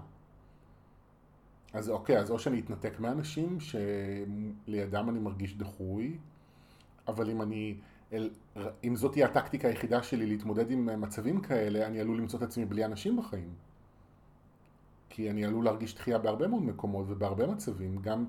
אז 1.73 1.89
אוקיי, 1.89 2.19
אז 2.19 2.31
או 2.31 2.39
שאני 2.39 2.59
אתנתק 2.59 2.99
מאנשים 2.99 3.57
שלידם 3.59 5.09
אני 5.09 5.19
מרגיש 5.19 5.55
דחוי, 5.55 6.17
אבל 7.07 7.29
אם 7.29 7.41
אני, 7.41 7.75
אל, 8.13 8.29
אם 8.83 8.95
זאת 8.95 9.11
תהיה 9.11 9.25
הטקטיקה 9.25 9.67
היחידה 9.67 10.03
שלי 10.03 10.25
להתמודד 10.25 10.71
עם 10.71 11.01
מצבים 11.01 11.41
כאלה, 11.41 11.87
אני 11.87 11.99
עלול 11.99 12.17
למצוא 12.17 12.39
את 12.39 12.43
עצמי 12.43 12.65
בלי 12.65 12.85
אנשים 12.85 13.17
בחיים. 13.17 13.53
כי 15.09 15.29
אני 15.31 15.45
עלול 15.45 15.65
להרגיש 15.65 15.95
דחייה 15.95 16.17
בהרבה 16.17 16.47
מאוד 16.47 16.63
מקומות 16.63 17.05
ובהרבה 17.09 17.47
מצבים, 17.47 17.97
גם 18.01 18.25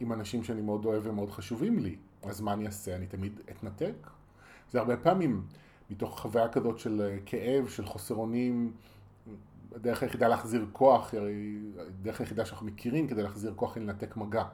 עם 0.00 0.12
אנשים 0.12 0.44
שאני 0.44 0.60
מאוד 0.60 0.84
אוהב 0.84 1.02
ומאוד 1.06 1.30
חשובים 1.30 1.78
לי. 1.78 1.96
אז 2.22 2.40
מה 2.40 2.52
אני 2.52 2.66
אעשה? 2.66 2.96
אני 2.96 3.06
תמיד 3.06 3.40
אתנתק? 3.50 3.94
זה 4.70 4.78
הרבה 4.78 4.96
פעמים 4.96 5.42
מתוך 5.90 6.20
חוויה 6.20 6.48
כזאת 6.48 6.78
של 6.78 7.00
אה, 7.00 7.18
כאב, 7.26 7.68
של 7.68 7.86
חוסר 7.86 8.14
אונים, 8.14 8.72
הדרך 9.74 10.02
היחידה 10.02 10.28
להחזיר 10.28 10.66
כוח, 10.72 11.14
הדרך 11.78 12.20
היחידה 12.20 12.44
שאנחנו 12.44 12.66
מכירים 12.66 13.08
כדי 13.08 13.22
להחזיר 13.22 13.52
כוח 13.56 13.76
היא 13.76 13.82
לנתק 13.82 14.16
מגע. 14.16 14.44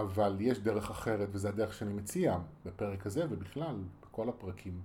אבל 0.00 0.36
יש 0.40 0.58
דרך 0.58 0.90
אחרת, 0.90 1.28
וזה 1.32 1.48
הדרך 1.48 1.74
שאני 1.74 1.92
מציע 1.92 2.38
בפרק 2.66 3.06
הזה 3.06 3.26
ובכלל, 3.30 3.76
בכל 4.02 4.28
הפרקים. 4.28 4.80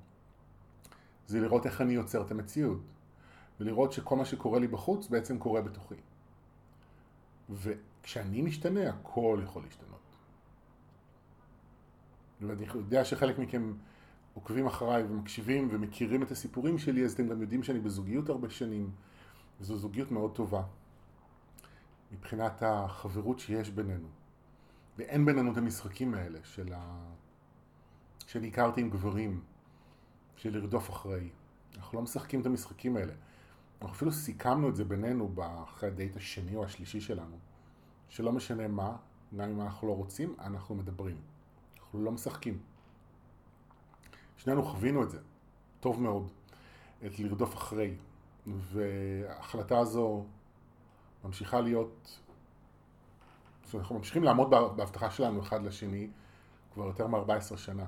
זה 1.28 1.39
לראות 1.39 1.65
איך 1.65 1.82
אני 1.82 1.93
יוצר 1.93 2.22
את 2.22 2.32
המציאות, 2.32 2.82
ולראות 3.60 3.91
שכל 3.91 4.15
מה 4.15 4.26
שקורה 4.26 4.60
לי 4.60 4.67
בחוץ 4.67 5.08
בעצם 5.08 5.39
קורה 5.39 5.62
בתוכי. 5.62 5.95
וכשאני 7.50 8.41
משתנה, 8.41 8.89
הכל 8.89 9.41
יכול 9.43 9.63
להשתנות. 9.63 10.00
ואני 12.41 12.65
יודע 12.76 13.06
שחלק 13.06 13.39
מכם 13.39 13.74
עוקבים 14.34 14.67
אחריי 14.67 15.04
ומקשיבים 15.04 15.67
ומכירים 15.72 16.24
את 16.24 16.32
הסיפורים 16.32 16.78
שלי, 16.78 17.06
אז 17.06 17.13
אתם 17.13 17.28
גם 17.28 17.41
יודעים 17.41 17.63
שאני 17.63 17.80
בזוגיות 17.80 18.30
הרבה 18.30 18.50
שנים, 18.50 18.91
וזו 19.62 19.78
זוגיות 19.78 20.12
מאוד 20.12 20.36
טובה, 20.36 20.63
מבחינת 22.12 22.63
החברות 22.63 23.39
שיש 23.39 23.69
בינינו. 23.69 24.08
ואין 24.99 25.25
בינינו 25.25 25.51
את 25.51 25.57
המשחקים 25.57 26.13
האלה 26.13 26.39
של 26.43 26.73
ה... 26.73 27.12
שאני 28.27 28.47
הכרתי 28.47 28.81
עם 28.81 28.89
גברים, 28.89 29.41
של 30.35 30.57
לרדוף 30.57 30.89
אחרי. 30.89 31.29
אנחנו 31.75 31.97
לא 31.97 32.03
משחקים 32.03 32.41
את 32.41 32.45
המשחקים 32.45 32.97
האלה. 32.97 33.13
אנחנו 33.81 33.95
אפילו 33.95 34.12
סיכמנו 34.12 34.69
את 34.69 34.75
זה 34.75 34.83
בינינו 34.83 35.35
אחרי 35.63 35.89
הדייט 35.89 36.15
השני 36.15 36.55
או 36.55 36.65
השלישי 36.65 37.01
שלנו, 37.01 37.38
שלא 38.09 38.31
משנה 38.31 38.67
מה, 38.67 38.95
גם 39.38 39.49
אם 39.49 39.62
אנחנו 39.62 39.88
לא 39.88 39.95
רוצים, 39.95 40.35
אנחנו 40.39 40.75
מדברים. 40.75 41.17
אנחנו 41.79 42.01
לא 42.01 42.12
משחקים. 42.12 42.59
שנינו 44.38 44.63
חווינו 44.63 45.03
את 45.03 45.09
זה, 45.09 45.19
טוב 45.79 46.01
מאוד, 46.01 46.31
את 47.05 47.19
לרדוף 47.19 47.55
אחרי. 47.55 47.95
וההחלטה 48.47 49.79
הזו 49.79 50.25
ממשיכה 51.23 51.62
להיות, 51.62 52.19
אנחנו 53.77 53.97
ממשיכים 53.97 54.23
לעמוד 54.23 54.49
בהבטחה 54.49 55.12
שלנו 55.12 55.41
אחד 55.41 55.63
לשני 55.63 56.08
כבר 56.73 56.86
יותר 56.86 57.08
מ-14 57.08 57.58
שנה. 57.58 57.86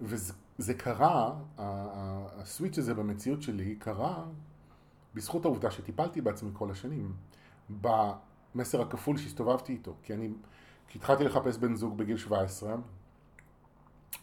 וזה 0.00 0.74
קרה, 0.76 1.34
הסוויץ' 1.58 2.78
הזה 2.78 2.94
במציאות 2.94 3.42
שלי 3.42 3.76
קרה 3.76 4.24
בזכות 5.14 5.44
העובדה 5.44 5.70
שטיפלתי 5.70 6.20
בעצמי 6.20 6.50
כל 6.52 6.70
השנים, 6.70 7.12
במסר 7.70 8.80
הכפול 8.82 9.16
שהסתובבתי 9.16 9.72
איתו. 9.72 9.94
כי 10.02 10.14
אני, 10.14 10.30
כשהתחלתי 10.88 11.24
לחפש 11.24 11.56
בן 11.56 11.74
זוג 11.74 11.98
בגיל 11.98 12.16
17, 12.16 12.76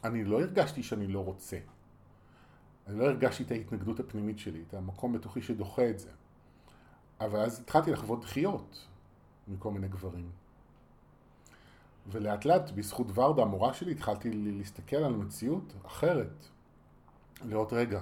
אני 0.03 0.23
לא 0.23 0.41
הרגשתי 0.41 0.83
שאני 0.83 1.07
לא 1.07 1.19
רוצה. 1.19 1.57
אני 2.87 2.99
לא 2.99 3.05
הרגשתי 3.05 3.43
את 3.43 3.51
ההתנגדות 3.51 3.99
הפנימית 3.99 4.39
שלי, 4.39 4.63
את 4.67 4.73
המקום 4.73 5.13
בתוכי 5.13 5.41
שדוחה 5.41 5.89
את 5.89 5.99
זה. 5.99 6.09
אבל 7.19 7.39
אז 7.39 7.59
התחלתי 7.59 7.91
לחוות 7.91 8.21
דחיות 8.21 8.87
מכל 9.47 9.71
מיני 9.71 9.87
גברים. 9.87 10.29
ולאט 12.07 12.45
לאט, 12.45 12.71
בזכות 12.71 13.17
ורדה, 13.17 13.41
המורה 13.41 13.73
שלי, 13.73 13.91
התחלתי 13.91 14.29
להסתכל 14.33 14.95
על 14.95 15.13
מציאות 15.13 15.73
אחרת. 15.85 16.45
לראות, 17.45 17.73
רגע, 17.73 18.01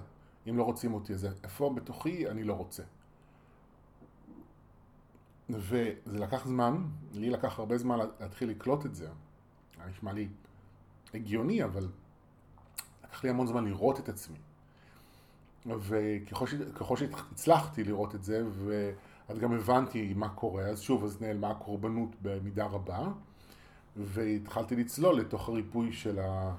אם 0.49 0.57
לא 0.57 0.63
רוצים 0.63 0.93
אותי, 0.93 1.13
אז 1.13 1.27
איפה 1.43 1.73
בתוכי 1.75 2.29
אני 2.29 2.43
לא 2.43 2.53
רוצה. 2.53 2.83
וזה 5.49 5.93
לקח 6.05 6.45
זמן, 6.45 6.83
לי 7.13 7.29
לקח 7.29 7.59
הרבה 7.59 7.77
זמן 7.77 7.99
להתחיל 8.19 8.49
לקלוט 8.49 8.85
את 8.85 8.95
זה. 8.95 9.09
היה 9.77 9.89
נשמע 9.89 10.13
לי 10.13 10.27
הגיוני, 11.13 11.63
אבל 11.63 11.87
לקח 13.03 13.23
לי 13.23 13.29
המון 13.29 13.47
זמן 13.47 13.65
לראות 13.65 13.99
את 13.99 14.09
עצמי. 14.09 14.37
וככל 15.65 16.97
שהצלחתי 16.97 17.83
לראות 17.83 18.15
את 18.15 18.23
זה, 18.23 18.43
ואז 18.65 19.39
גם 19.39 19.53
הבנתי 19.53 20.13
מה 20.13 20.29
קורה, 20.29 20.63
אז 20.63 20.81
שוב, 20.81 21.03
אז 21.03 21.21
נעלמה 21.21 21.49
הקורבנות 21.49 22.09
במידה 22.21 22.65
רבה, 22.65 23.07
והתחלתי 23.97 24.75
לצלול 24.75 25.19
לתוך 25.19 25.49
הריפוי 25.49 25.93
של, 25.93 26.19
ה, 26.19 26.55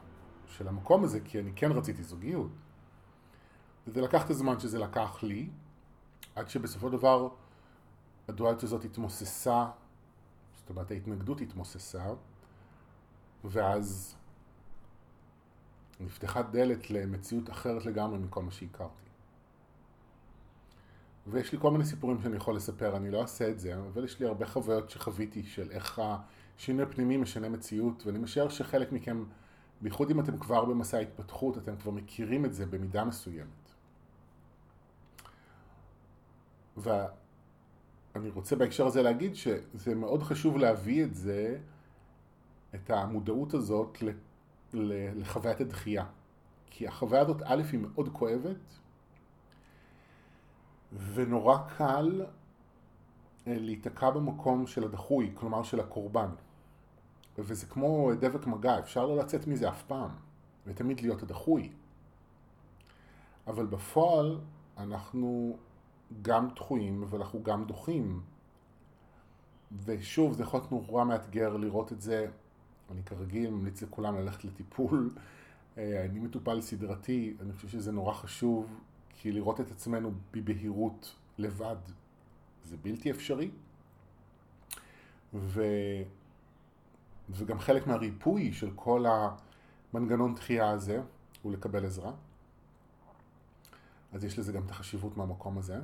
של 0.47 0.68
המקום 0.68 1.05
הזה, 1.05 1.20
כי 1.20 1.40
אני 1.40 1.53
כן 1.57 1.73
רציתי 1.73 2.03
זוגיות. 2.03 2.51
וזה 3.87 4.01
לקח 4.01 4.25
את 4.25 4.31
הזמן 4.31 4.61
שזה 4.61 4.79
לקח 4.79 5.23
לי, 5.23 5.49
עד 6.35 6.49
שבסופו 6.49 6.87
של 6.87 6.97
דבר 6.97 7.29
הדואליות 8.29 8.62
הזאת 8.62 8.85
התמוססה, 8.85 9.66
זאת 10.57 10.70
אומרת 10.70 10.90
ההתנגדות 10.90 11.40
התמוססה, 11.40 12.05
ואז 13.44 14.16
נפתחה 16.01 16.42
דלת 16.42 16.90
למציאות 16.90 17.51
אחרת 17.51 17.87
לגמרי 17.87 18.18
מכל 18.18 18.42
מה 18.42 18.51
שהכרתי. 18.51 19.05
ויש 21.27 21.53
לי 21.53 21.59
כל 21.61 21.70
מיני 21.70 21.85
סיפורים 21.85 22.23
שאני 22.23 22.37
יכול 22.37 22.57
לספר, 22.57 22.97
אני 22.97 23.11
לא 23.11 23.23
אעשה 23.23 23.51
את 23.51 23.61
זה, 23.61 23.77
אבל 23.77 24.05
יש 24.05 24.20
לי 24.20 24.27
הרבה 24.27 24.47
חוויות 24.47 24.90
שחוויתי 24.90 25.42
של 25.42 25.70
איך 25.70 26.03
השינוי 26.59 26.83
הפנימי 26.83 27.17
משנה 27.17 27.49
מציאות, 27.49 28.07
ואני 28.07 28.19
משער 28.19 28.49
שחלק 28.49 28.93
מכם, 28.93 29.25
בייחוד 29.81 30.11
אם 30.11 30.21
אתם 30.21 30.38
כבר 30.38 30.64
במסע 30.64 30.97
ההתפתחות, 30.97 31.59
אתם 31.59 31.77
כבר 31.77 31.90
מכירים 31.90 32.45
את 32.45 32.55
זה 32.55 32.67
במידה 32.67 33.05
מסוימת. 33.05 33.75
ואני 36.77 38.31
רוצה 38.35 38.57
בהקשר 38.57 38.87
הזה 38.87 39.03
להגיד 39.03 39.35
שזה 39.35 39.95
מאוד 39.95 40.23
חשוב 40.23 40.59
להביא 40.59 41.05
את 41.05 41.14
זה, 41.14 41.59
את 42.75 42.90
המודעות 42.90 43.55
הזאת 43.55 43.99
לחוויית 44.73 45.61
הדחייה. 45.61 46.05
כי 46.71 46.88
החוויה 46.88 47.21
הזאת, 47.21 47.43
א', 47.45 47.62
היא 47.73 47.81
מאוד 47.81 48.09
כואבת, 48.12 48.79
ונורא 51.14 51.59
קל 51.77 52.23
אה, 53.47 53.57
להיתקע 53.59 54.11
במקום 54.11 54.67
של 54.67 54.85
הדחוי, 54.85 55.33
כלומר 55.35 55.62
של 55.62 55.81
הקורבן. 55.81 56.29
וזה 57.38 57.66
כמו 57.66 58.11
דבק 58.20 58.47
מגע, 58.47 58.79
אפשר 58.79 59.07
לא 59.07 59.16
לצאת 59.16 59.47
מזה 59.47 59.68
אף 59.68 59.83
פעם, 59.83 60.11
ותמיד 60.66 61.01
להיות 61.01 61.23
הדחוי. 61.23 61.73
אבל 63.47 63.66
בפועל 63.66 64.38
אנחנו 64.79 65.57
גם 66.23 66.49
דחויים 66.57 67.05
ואנחנו 67.09 67.42
גם 67.42 67.64
דוחים. 67.64 68.20
ושוב, 69.85 70.33
זה 70.33 70.42
יכול 70.42 70.61
להיות 70.61 70.73
נורא 70.73 71.05
מאתגר 71.05 71.57
לראות 71.57 71.92
את 71.92 72.01
זה 72.01 72.27
אני 72.90 73.03
כרגיל 73.03 73.51
ממליץ 73.51 73.83
לכולם 73.83 74.16
ללכת 74.16 74.44
לטיפול. 74.44 75.11
אה, 75.79 76.05
אני 76.05 76.18
מטופל 76.20 76.61
סדרתי, 76.61 77.37
אני 77.40 77.53
חושב 77.53 77.68
שזה 77.68 77.92
נורא 77.92 78.12
חשוב, 78.12 78.81
כי 79.14 79.33
לראות 79.33 79.61
את 79.61 79.70
עצמנו 79.70 80.12
בבהירות 80.33 81.14
לבד 81.38 81.77
זה 82.64 82.77
בלתי 82.83 83.11
אפשרי. 83.11 83.51
ו... 85.35 85.62
וגם 87.31 87.59
חלק 87.59 87.87
מהריפוי 87.87 88.53
של 88.53 88.71
כל 88.75 89.05
המנגנון 89.93 90.35
דחייה 90.35 90.71
הזה 90.71 91.03
הוא 91.43 91.53
לקבל 91.53 91.87
עזרה. 91.87 92.13
אז 94.13 94.25
יש 94.25 94.39
לזה 94.39 94.53
גם 94.53 94.63
את 94.67 94.71
החשיבות 94.71 95.17
מהמקום 95.17 95.59
הזה. 95.59 95.81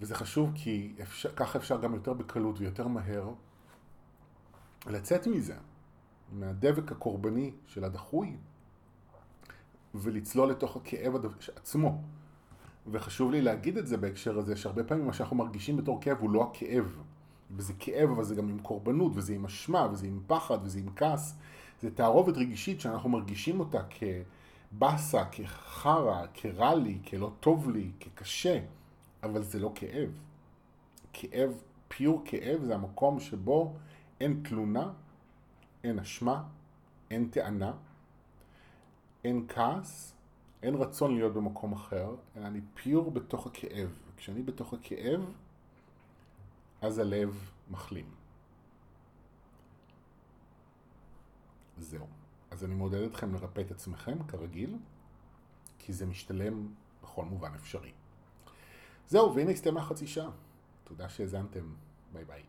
וזה 0.00 0.14
חשוב 0.14 0.52
כי 0.54 0.94
אפשר, 1.02 1.34
ככה 1.36 1.58
אפשר 1.58 1.80
גם 1.80 1.94
יותר 1.94 2.12
בקלות 2.12 2.58
ויותר 2.58 2.88
מהר 2.88 3.30
לצאת 4.86 5.26
מזה, 5.26 5.56
מהדבק 6.32 6.92
הקורבני 6.92 7.52
של 7.66 7.84
הדחוי, 7.84 8.36
ולצלול 9.94 10.50
לתוך 10.50 10.76
הכאב 10.76 11.12
עצמו. 11.56 12.02
וחשוב 12.86 13.30
לי 13.30 13.42
להגיד 13.42 13.78
את 13.78 13.86
זה 13.86 13.96
בהקשר 13.96 14.38
הזה, 14.38 14.56
שהרבה 14.56 14.84
פעמים 14.84 15.06
מה 15.06 15.12
שאנחנו 15.12 15.36
מרגישים 15.36 15.76
בתור 15.76 16.00
כאב 16.00 16.18
הוא 16.20 16.30
לא 16.30 16.50
הכאב. 16.50 17.02
וזה 17.56 17.72
כאב, 17.78 18.10
אבל 18.10 18.24
זה 18.24 18.34
גם 18.34 18.48
עם 18.48 18.58
קורבנות, 18.58 19.12
וזה 19.14 19.34
עם 19.34 19.44
אשמה, 19.44 19.88
וזה 19.92 20.06
עם 20.06 20.20
פחד, 20.26 20.58
וזה 20.62 20.78
עם 20.78 20.88
כעס. 20.96 21.34
זה 21.82 21.90
תערובת 21.90 22.36
רגשית 22.36 22.80
שאנחנו 22.80 23.10
מרגישים 23.10 23.60
אותה 23.60 23.80
כבאסה, 23.90 25.24
כחרא, 25.24 26.26
כרע 26.34 26.74
לי, 26.74 26.98
כלא 27.08 27.30
טוב 27.40 27.70
לי, 27.70 27.90
כקשה, 28.00 28.60
אבל 29.22 29.42
זה 29.42 29.58
לא 29.58 29.72
כאב. 29.74 30.10
כאב, 31.12 31.50
פיור 31.88 32.22
כאב, 32.24 32.64
זה 32.64 32.74
המקום 32.74 33.20
שבו 33.20 33.74
אין 34.20 34.40
תלונה, 34.44 34.92
אין 35.84 35.98
אשמה, 35.98 36.42
אין 37.10 37.28
טענה, 37.28 37.72
אין 39.24 39.44
כעס, 39.48 40.14
אין 40.62 40.74
רצון 40.74 41.14
להיות 41.14 41.34
במקום 41.34 41.72
אחר, 41.72 42.14
אלא 42.36 42.46
אני 42.46 42.60
פיור 42.74 43.10
בתוך 43.10 43.46
הכאב. 43.46 43.98
וכשאני 44.14 44.42
בתוך 44.42 44.74
הכאב, 44.74 45.20
אז 46.82 46.98
הלב 46.98 47.50
מחלים. 47.70 48.14
זהו. 51.78 52.06
אז 52.50 52.64
אני 52.64 52.74
מעודד 52.74 53.02
אתכם 53.02 53.34
לרפא 53.34 53.60
את 53.60 53.70
עצמכם, 53.70 54.26
כרגיל, 54.28 54.78
כי 55.78 55.92
זה 55.92 56.06
משתלם 56.06 56.74
בכל 57.02 57.24
מובן 57.24 57.54
אפשרי. 57.54 57.92
זהו, 59.08 59.34
והנה 59.34 59.50
הסתיימה 59.50 59.82
חצי 59.82 60.06
שעה. 60.06 60.30
תודה 60.84 61.08
שהאזנתם. 61.08 61.74
ביי 62.12 62.24
ביי. 62.24 62.42